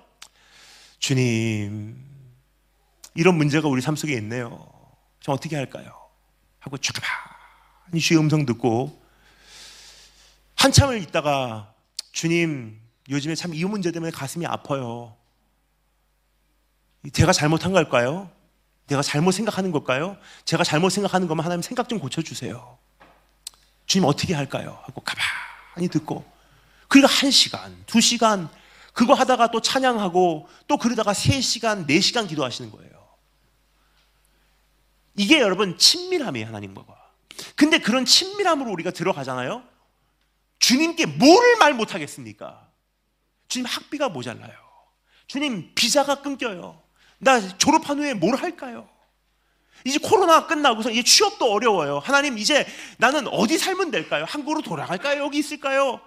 [0.99, 2.05] 주님
[3.15, 4.69] 이런 문제가 우리 삶 속에 있네요.
[5.21, 6.09] 저 어떻게 할까요?
[6.59, 9.01] 하고 쭈가니 주의 음성 듣고
[10.57, 11.73] 한참을 있다가
[12.11, 15.17] 주님 요즘에 참 이 문제 때문에 가슴이 아파요.
[17.13, 18.33] 제가 잘못한 걸까요?
[18.89, 20.17] 내가 잘못 생각하는 걸까요?
[20.45, 22.79] 제가 잘못 생각하는 거면 하나님 생각 좀 고쳐주세요.
[23.87, 24.78] 주님 어떻게 할까요?
[24.84, 26.24] 하고 가만히 듣고
[26.89, 28.49] 그리고 한 시간, 두 시간
[28.93, 33.07] 그거 하다가 또 찬양하고 또 그러다가 세 시간, 네 시간 기도하시는 거예요.
[35.16, 36.84] 이게 여러분 친밀함이에요 하나님과.
[37.55, 39.62] 근데 그런 친밀함으로 우리가 들어가잖아요.
[40.59, 42.66] 주님께 뭐를 말 못하겠습니까?
[43.49, 44.55] 주님 학비가 모자라요.
[45.26, 46.82] 주님 비자가 끊겨요.
[47.18, 48.89] 나 졸업한 후에 뭘 할까요?
[49.87, 52.01] 이제 코로나 끝나고서 이제 취업도 어려워요.
[52.01, 52.66] 하나님 이제
[52.99, 54.24] 나는 어디 살면 될까요?
[54.28, 55.22] 한국으로 돌아갈까요?
[55.22, 56.01] 여기 있을까요?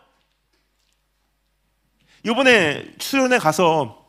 [2.25, 4.05] 이번에 수련회 가서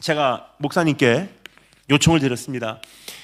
[0.00, 1.28] 제가 목사님께
[1.90, 2.80] 요청을 드렸습니다.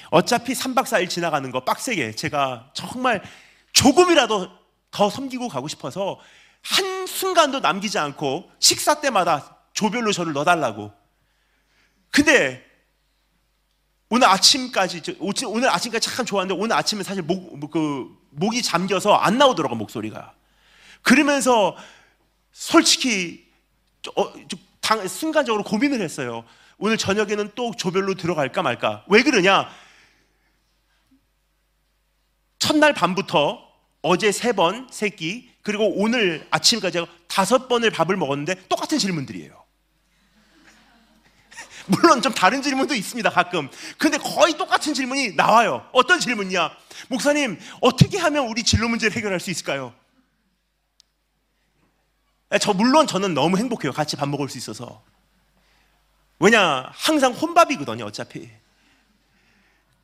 [0.09, 3.23] 어차피 3박 4일 지나가는 거 빡세게 제가 정말
[3.71, 4.49] 조금이라도
[4.91, 6.19] 더 섬기고 가고 싶어서
[6.61, 10.91] 한 순간도 남기지 않고 식사 때마다 조별로 저를 넣어달라고.
[12.11, 12.64] 근데
[14.09, 19.37] 오늘 아침까지 오늘 아침까지 참 좋았는데 오늘 아침에 사실 목, 뭐 그, 목이 잠겨서 안
[19.37, 20.33] 나오더라고 목소리가.
[21.01, 21.75] 그러면서
[22.51, 23.45] 솔직히
[24.15, 24.31] 어,
[24.81, 26.43] 당, 순간적으로 고민을 했어요.
[26.77, 29.05] 오늘 저녁에는 또 조별로 들어갈까 말까.
[29.07, 29.69] 왜 그러냐?
[32.59, 33.65] 첫날 밤부터
[34.01, 39.64] 어제 세 번, 세 끼, 그리고 오늘 아침까지 다섯 번을 밥을 먹었는데 똑같은 질문들이에요.
[41.87, 43.69] 물론 좀 다른 질문도 있습니다, 가끔.
[43.97, 45.87] 근데 거의 똑같은 질문이 나와요.
[45.91, 46.75] 어떤 질문이야?
[47.09, 49.93] 목사님, 어떻게 하면 우리 진로 문제를 해결할 수 있을까요?
[52.59, 53.91] 저, 물론 저는 너무 행복해요.
[53.91, 55.03] 같이 밥 먹을 수 있어서.
[56.39, 58.49] 왜냐, 항상 혼밥이거든요, 어차피.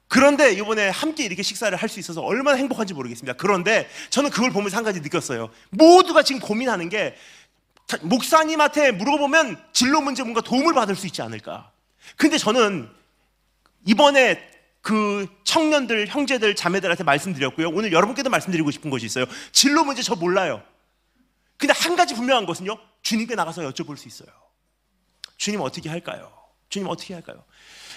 [0.08, 3.38] 그런데 이번에 함께 이렇게 식사를 할 수 있어서 얼마나 행복한지 모르겠습니다.
[3.38, 5.50] 그런데 저는 그걸 보면서 한 가지 느꼈어요.
[5.70, 7.16] 모두가 지금 고민하는 게
[8.02, 11.72] 목사님한테 물어보면 진로 문제 뭔가 도움을 받을 수 있지 않을까.
[12.18, 12.90] 근데 저는
[13.86, 14.50] 이번에
[14.82, 17.70] 그 청년들, 형제들, 자매들한테 말씀드렸고요.
[17.70, 19.26] 오늘 여러분께도 말씀드리고 싶은 것이 있어요.
[19.52, 20.64] 진로 문제 저 몰라요.
[21.58, 22.78] 근데 한 가지 분명한 것은요.
[23.04, 24.30] 주님께 나가서 여쭤볼 수 있어요.
[25.38, 26.32] 주님 어떻게 할까요?
[26.70, 27.44] 주님 어떻게 할까요?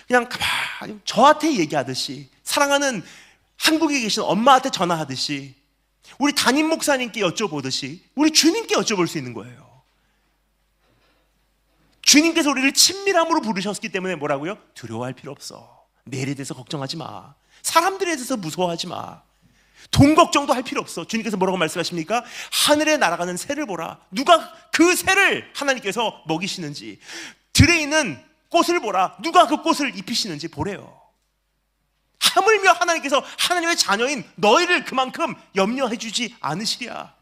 [0.06, 3.02] 그냥 가만히 저한테 얘기하듯이 사랑하는
[3.56, 5.54] 한국에 계신 엄마한테 전화하듯이
[6.18, 9.63] 우리 담임 목사님께 여쭤보듯이 우리 주님께 여쭤볼 수 있는 거예요.
[12.04, 14.58] 주님께서 우리를 친밀함으로 부르셨기 때문에 뭐라고요?
[14.74, 15.84] 두려워할 필요 없어.
[16.04, 17.34] 내일에 대해서 걱정하지 마.
[17.62, 19.22] 사람들에 대해서 무서워하지 마.
[19.90, 21.06] 돈 걱정도 할 필요 없어.
[21.06, 22.24] 주님께서 뭐라고 말씀하십니까?
[22.66, 24.00] 하늘에 날아가는 새를 보라.
[24.10, 26.98] 누가 그 새를 하나님께서 먹이시는지.
[27.52, 29.16] 들에 있는 꽃을 보라.
[29.22, 31.00] 누가 그 꽃을 입히시는지 보래요.
[32.20, 37.14] 하물며 하나님께서 하나님의 자녀인 너희를 그만큼 염려해 주지 않으시랴.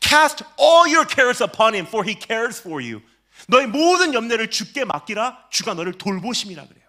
[0.00, 3.00] Cast all your cares upon him for he cares for you.
[3.46, 6.84] 너의 모든 염려를 주께 맡기라 주가 너를 돌보심이라 그래요.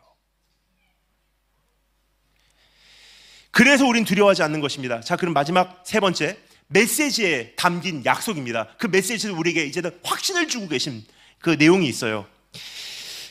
[3.52, 5.02] 그래서 우린 두려워하지 않는 것입니다.
[5.02, 6.38] 자, 그럼 마지막 세 번째
[6.68, 8.76] 메시지에 담긴 약속입니다.
[8.78, 11.04] 그 메시지도 우리에게 이제는 확신을 주고 계신
[11.40, 12.28] 그 내용이 있어요.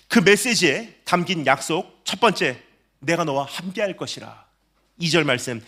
[0.08, 2.60] 그 메시지에 담긴 약속 첫 번째
[3.00, 4.46] 내가 너와 함께 할 것이라.
[5.00, 5.62] 2절 말씀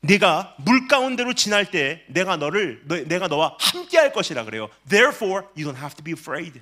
[0.00, 4.68] 네가 물 가운데로 지날 때 내가 너를 너, 내가 너와 함께 할 것이라 그래요.
[4.88, 6.60] Therefore you don't have to be afraid.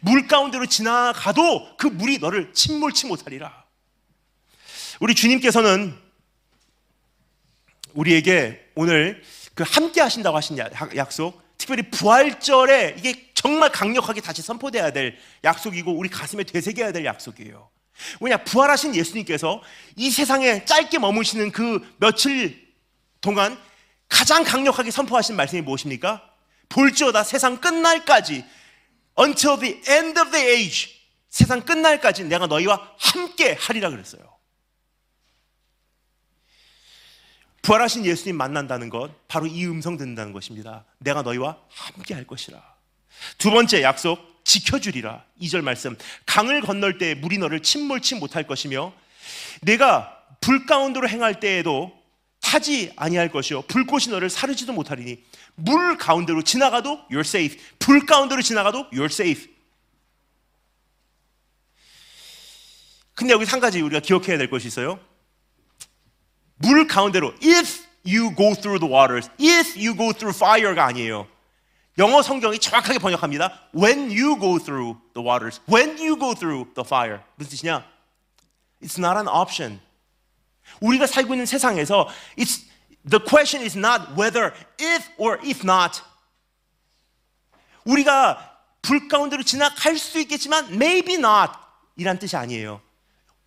[0.00, 3.64] 물 가운데로 지나가도 그 물이 너를 침몰치 못하리라.
[5.00, 5.96] 우리 주님께서는
[7.94, 9.22] 우리에게 오늘
[9.54, 10.58] 그 함께 하신다고 하신
[10.96, 17.68] 약속, 특별히 부활절에 이게 정말 강력하게 다시 선포돼야 될 약속이고 우리 가슴에 되새겨야 될 약속이에요.
[18.20, 19.60] 왜냐 부활하신 예수님께서
[19.96, 22.68] 이 세상에 짧게 머무시는 그 며칠
[23.20, 23.58] 동안
[24.08, 26.22] 가장 강력하게 선포하신 말씀이 무엇입니까?
[26.68, 28.44] 볼지어다 세상 끝날까지
[29.18, 30.98] until the end of the age
[31.28, 34.22] 세상 끝날까지 내가 너희와 함께 하리라 그랬어요.
[37.62, 40.86] 부활하신 예수님 만난다는 것 바로 이 음성 듣는다는 것입니다.
[40.98, 42.62] 내가 너희와 함께 할 것이라.
[43.36, 45.24] 두 번째 약속 지켜주리라.
[45.42, 45.96] 2절 말씀.
[46.24, 48.94] 강을 건널 때 물이 너를 침몰치 못할 것이며
[49.60, 51.92] 내가 불 가운데로 행할 때에도
[52.40, 55.22] 타지 아니할 것이요 불꽃이 너를 사르지도 못하리니
[55.58, 57.58] 물 가운데로 지나가도 you're safe.
[57.78, 59.52] 불 가운데로 지나가도 you're safe.
[63.14, 65.00] 근데 여기 한 가지 우리가 기억해야 될 것이 있어요.
[66.58, 71.26] 물 가운데로 if you go through the waters, if you go through fire가 아니에요.
[71.98, 73.70] 영어 성경이 정확하게 번역합니다.
[73.74, 77.18] When you go through the waters, when you go through the fire.
[77.34, 77.84] 무슨 뜻이냐?
[78.80, 79.80] It's not an option.
[80.80, 82.67] 우리가 살고 있는 세상에서 it's
[83.08, 86.02] the question is not whether if or if not.
[87.84, 88.38] 우리가
[88.82, 91.52] 불 가운데로 지나갈 수 있겠지만 maybe not
[91.96, 92.80] 이란 뜻이 아니에요.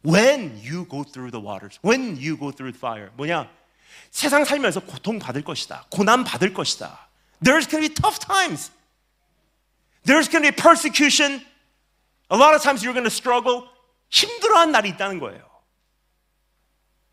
[0.04, 3.12] When you go through the waters, when you go through the fire.
[3.18, 3.48] 뭐냐?
[4.10, 5.86] 세상 살면서 고통 받을 것이다.
[5.90, 7.08] 고난 받을 것이다.
[7.44, 8.72] There's going to be tough times.
[10.06, 11.46] There's going to be persecution.
[12.30, 13.68] A lot of times you're going to struggle.
[14.10, 15.42] 힘들어한 날이 있다는 거예요.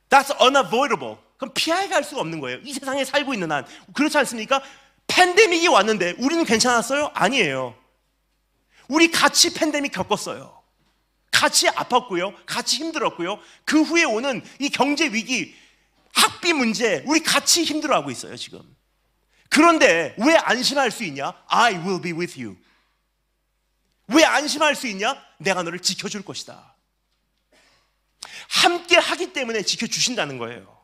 [0.08, 1.18] That's unavoidable.
[1.38, 2.58] 그럼 피해 갈 수가 없는 거예요.
[2.64, 3.64] 이 세상에 살고 있는 한.
[3.94, 4.62] 그렇지 않습니까?
[5.06, 7.12] 팬데믹이 왔는데 우리는 괜찮았어요?
[7.14, 7.74] 아니에요.
[8.88, 10.62] 우리 같이 팬데믹 겪었어요.
[11.30, 12.34] 같이 아팠고요.
[12.44, 13.38] 같이 힘들었고요.
[13.64, 15.54] 그 후에 오는 이 경제 위기,
[16.12, 18.60] 학비 문제, 우리 같이 힘들어하고 있어요, 지금.
[19.48, 21.32] 그런데 왜 안심할 수 있냐?
[21.46, 22.56] I will be with you.
[24.08, 25.16] 왜 안심할 수 있냐?
[25.38, 26.74] 내가 너를 지켜줄 것이다.
[28.48, 30.77] 함께 하기 때문에 지켜주신다는 거예요.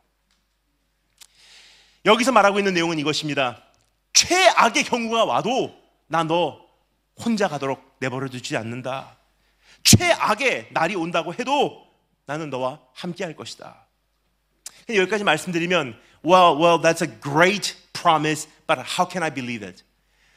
[2.05, 3.61] 여기서 말하고 있는 내용은 이것입니다.
[4.13, 5.75] 최악의 경우가 와도
[6.07, 6.65] 나 너
[7.17, 9.17] 혼자 가도록 내버려 두지 않는다.
[9.83, 11.85] 최악의 날이 온다고 해도
[12.25, 13.87] 나는 너와 함께 할 것이다.
[14.89, 19.83] 여기까지 말씀드리면, well, well, that's a great promise, but how can I believe it?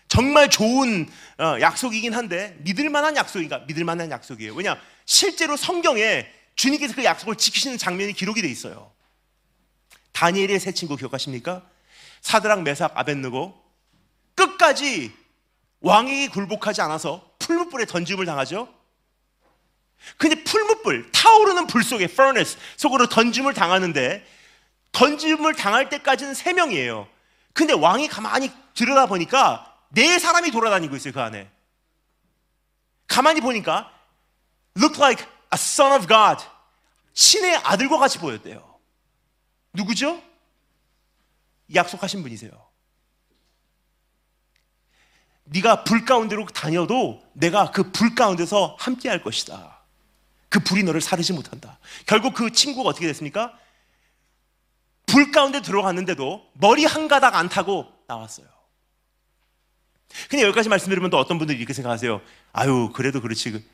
[0.08, 1.08] 정말 좋은
[1.38, 3.64] 어, 약속이긴 한데 믿을 만한 약속인가?
[3.66, 4.54] 믿을 만한 약속이에요.
[4.54, 4.80] 왜냐?
[5.04, 8.90] 실제로 성경에 주님께서 그 약속을 지키시는 장면이 기록이 돼 있어요.
[10.18, 11.62] 다니엘의 세 친구 기억하십니까?
[12.22, 13.54] 사드랑 메삭 아벤느고
[14.34, 15.12] 끝까지
[15.80, 18.68] 왕에게 굴복하지 않아서 풀무불에 던짐을 당하죠.
[20.16, 24.26] 근데 풀무불 타오르는 불 속에 furnace 속으로 던짐을 당하는데
[24.90, 27.06] 던짐을 당할 때까지는 세 명이에요.
[27.52, 31.48] 근데 왕이 가만히 들여다 보니까 네 사람이 돌아다니고 있어요, 그 안에.
[33.06, 33.92] 가만히 보니까
[34.76, 36.44] look like a son of God.
[37.14, 38.67] 신의 아들과 같이 보였대요.
[39.78, 40.20] 누구죠?
[41.72, 42.50] 약속하신 분이세요.
[45.44, 49.78] 네가 불 가운데로 다녀도 내가 그 불 가운데서 함께 할 것이다.
[50.48, 51.78] 그 불이 너를 사르지 못한다.
[52.06, 53.56] 결국 그 친구가 어떻게 됐습니까?
[55.06, 58.46] 불 가운데 들어갔는데도 머리 한 가닥 안 타고 나왔어요.
[60.28, 62.20] 근데 여기까지 말씀드리면 또 어떤 분들이 이렇게 생각하세요.
[62.52, 63.64] 아유, 그래도 그렇지.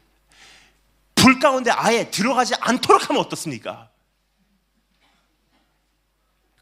[1.14, 3.90] 불 가운데 아예 들어가지 않도록 하면 어떻습니까?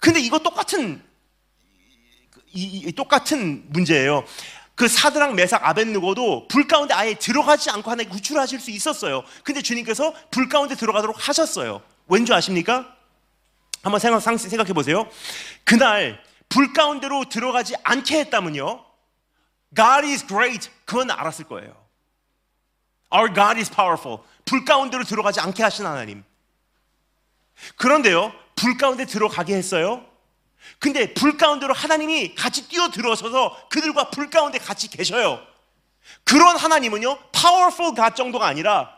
[0.03, 1.01] 근데 이거 똑같은,
[2.53, 4.25] 이, 이, 똑같은 문제예요.
[4.75, 9.23] 그 사드랑 메삭 아벤누고도 불 가운데 아예 들어가지 않고 하나님 구출하실 수 있었어요.
[9.45, 11.83] 근데 주님께서 불 가운데 들어가도록 하셨어요.
[12.09, 12.97] 왠지 아십니까?
[13.85, 15.09] 한번 생각, 생각해 보세요.
[15.63, 18.85] 그날 불 가운데로 들어가지 않게 했다면요.
[19.77, 20.69] God is great.
[20.85, 21.77] 그건 알았을 거예요.
[23.15, 24.19] Our God is powerful.
[24.47, 26.25] 불 가운데로 들어가지 않게 하신 하나님.
[27.77, 28.33] 그런데요,
[28.63, 30.07] 불 가운데 들어가게 했어요.
[30.79, 35.45] 근데 불 가운데로 하나님이 같이 뛰어 들어서서 그들과 불 가운데 같이 계셔요.
[36.23, 38.97] 그런 하나님은요, powerful God 정도가 아니라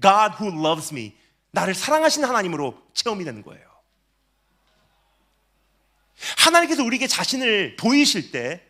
[0.00, 1.16] God who loves me.
[1.50, 3.64] 나를 사랑하신 하나님으로 체험이 되는 거예요.
[6.36, 8.62] 하나님께서 우리에게 자신을 보이실 때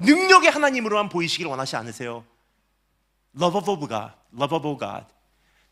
[0.00, 2.24] 능력의 하나님으로만 보이시길 원하지 않으세요.
[3.40, 5.06] Lovable God, lovable God.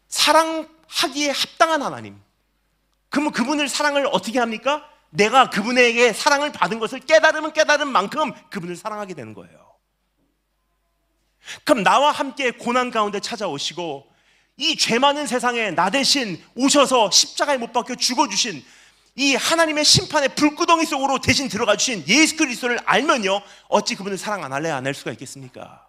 [0.07, 2.21] 사랑하기에 합당한 하나님.
[3.17, 4.87] 그러면 그분을 사랑을 어떻게 합니까?
[5.09, 9.75] 내가 그분에게 사랑을 받은 것을 깨달으면 깨달은 만큼 그분을 사랑하게 되는 거예요.
[11.65, 14.07] 그럼 나와 함께 고난 가운데 찾아오시고
[14.59, 18.63] 이 죄 많은 세상에 나 대신 오셔서 십자가에 못 박혀 죽어주신
[19.15, 24.53] 이 하나님의 심판의 불구덩이 속으로 대신 들어가 주신 예수 그리스도를 알면요 어찌 그분을 사랑 안
[24.53, 25.89] 할래 안 할 수가 있겠습니까?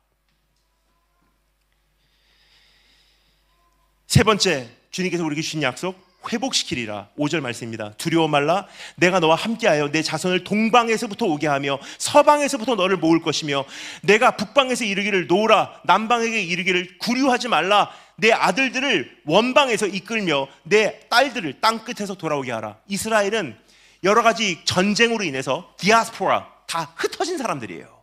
[4.08, 7.10] 세 번째 주님께서 우리에게 주신 약속 회복시키리라.
[7.18, 7.94] 5절 말씀입니다.
[7.98, 8.68] 두려워 말라.
[8.96, 13.66] 내가 너와 함께하여 내 자손을 동방에서부터 오게 하며 서방에서부터 너를 모을 것이며
[14.02, 15.82] 내가 북방에서 이르기를 놓으라.
[15.86, 17.92] 남방에게 이르기를 구류하지 말라.
[18.16, 22.78] 내 아들들을 원방에서 이끌며 내 딸들을 땅 끝에서 돌아오게 하라.
[22.88, 23.58] 이스라엘은
[24.04, 27.98] 여러 가지 전쟁으로 인해서 디아스포라 다 흩어진 사람들이에요.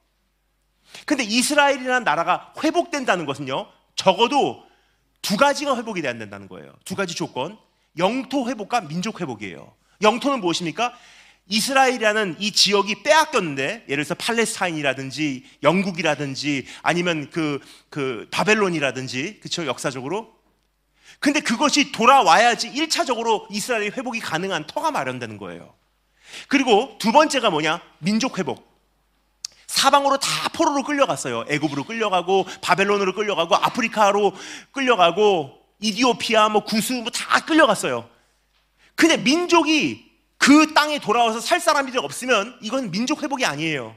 [1.06, 4.64] 근데 이스라엘이라는 나라가 회복된다는 것은요 적어도
[5.22, 6.72] 두 가지가 회복이 돼야 된다는 거예요.
[6.84, 7.58] 두 가지 조건
[7.98, 9.72] 영토 회복과 민족 회복이에요.
[10.02, 10.94] 영토는 무엇입니까?
[11.46, 20.32] 이스라엘이라는 이 지역이 빼앗겼는데 예를 들어서 팔레스타인이라든지 영국이라든지 아니면 그, 그 바벨론이라든지 그쵸 역사적으로
[21.20, 25.74] 근데 그것이 돌아와야지 1차적으로 이스라엘의 회복이 가능한 터가 마련되는 거예요.
[26.48, 27.80] 그리고 두 번째가 뭐냐?
[27.98, 28.74] 민족 회복.
[29.66, 31.44] 사방으로 다 포로로 끌려갔어요.
[31.48, 34.34] 애굽으로 끌려가고 바벨론으로 끌려가고 아프리카로
[34.72, 38.08] 끌려가고 이디오피아, 뭐 구스 뭐 다 끌려갔어요.
[38.94, 43.96] 근데 민족이 그 땅에 돌아와서 살 사람들이 없으면 이건 민족 회복이 아니에요.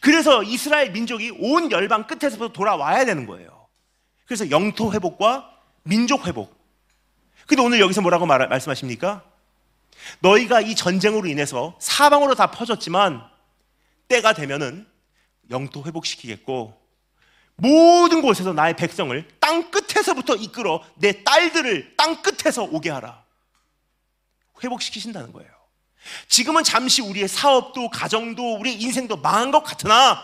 [0.00, 3.68] 그래서 이스라엘 민족이 온 열방 끝에서부터 돌아와야 되는 거예요.
[4.24, 5.50] 그래서 영토 회복과
[5.82, 6.56] 민족 회복.
[7.46, 9.24] 근데 오늘 여기서 뭐라고 말, 말씀하십니까?
[10.20, 13.22] 너희가 이 전쟁으로 인해서 사방으로 다 퍼졌지만
[14.08, 14.86] 때가 되면은
[15.50, 16.80] 영토 회복시키겠고
[17.62, 23.22] 모든 곳에서 나의 백성을 땅 끝에서부터 이끌어 내 딸들을 땅 끝에서 오게 하라.
[24.62, 25.48] 회복시키신다는 거예요.
[26.26, 30.20] 지금은 잠시 우리의 사업도 가정도 우리 인생도 망한 것 같으나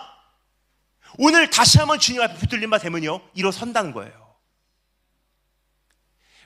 [1.16, 4.34] 오늘 다시 한번 주님 앞에 붙들린 바 되면요 일어선다는 거예요.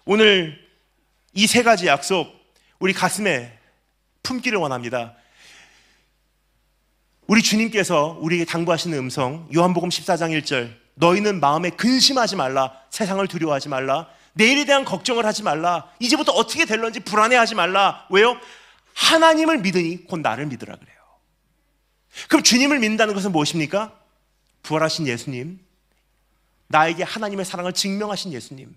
[0.05, 0.61] 오늘
[1.32, 2.30] 이 세 가지 약속
[2.78, 3.59] 우리 가슴에
[4.22, 5.16] 품기를 원합니다.
[7.26, 14.09] 우리 주님께서 우리에게 당부하시는 음성 요한복음 14장 1절 너희는 마음에 근심하지 말라 세상을 두려워하지 말라
[14.34, 18.36] 내일에 대한 걱정을 하지 말라 이제부터 어떻게 될런지 불안해하지 말라 왜요?
[18.95, 20.97] 하나님을 믿으니 곧 나를 믿으라 그래요
[22.28, 23.99] 그럼 주님을 믿는다는 것은 무엇입니까?
[24.62, 25.59] 부활하신 예수님
[26.68, 28.74] 나에게 하나님의 사랑을 증명하신 예수님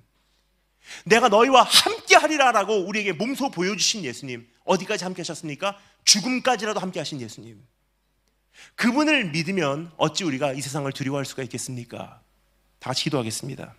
[1.05, 5.78] 내가 너희와 함께 하리라라고 우리에게 몸소 보여주신 예수님 어디까지 함께 하셨습니까?
[6.03, 7.61] 죽음까지라도 함께 하신 예수님
[8.75, 12.21] 그분을 믿으면 어찌 우리가 이 세상을 두려워할 수가 있겠습니까?
[12.79, 13.73] 다 같이 기도하겠습니다.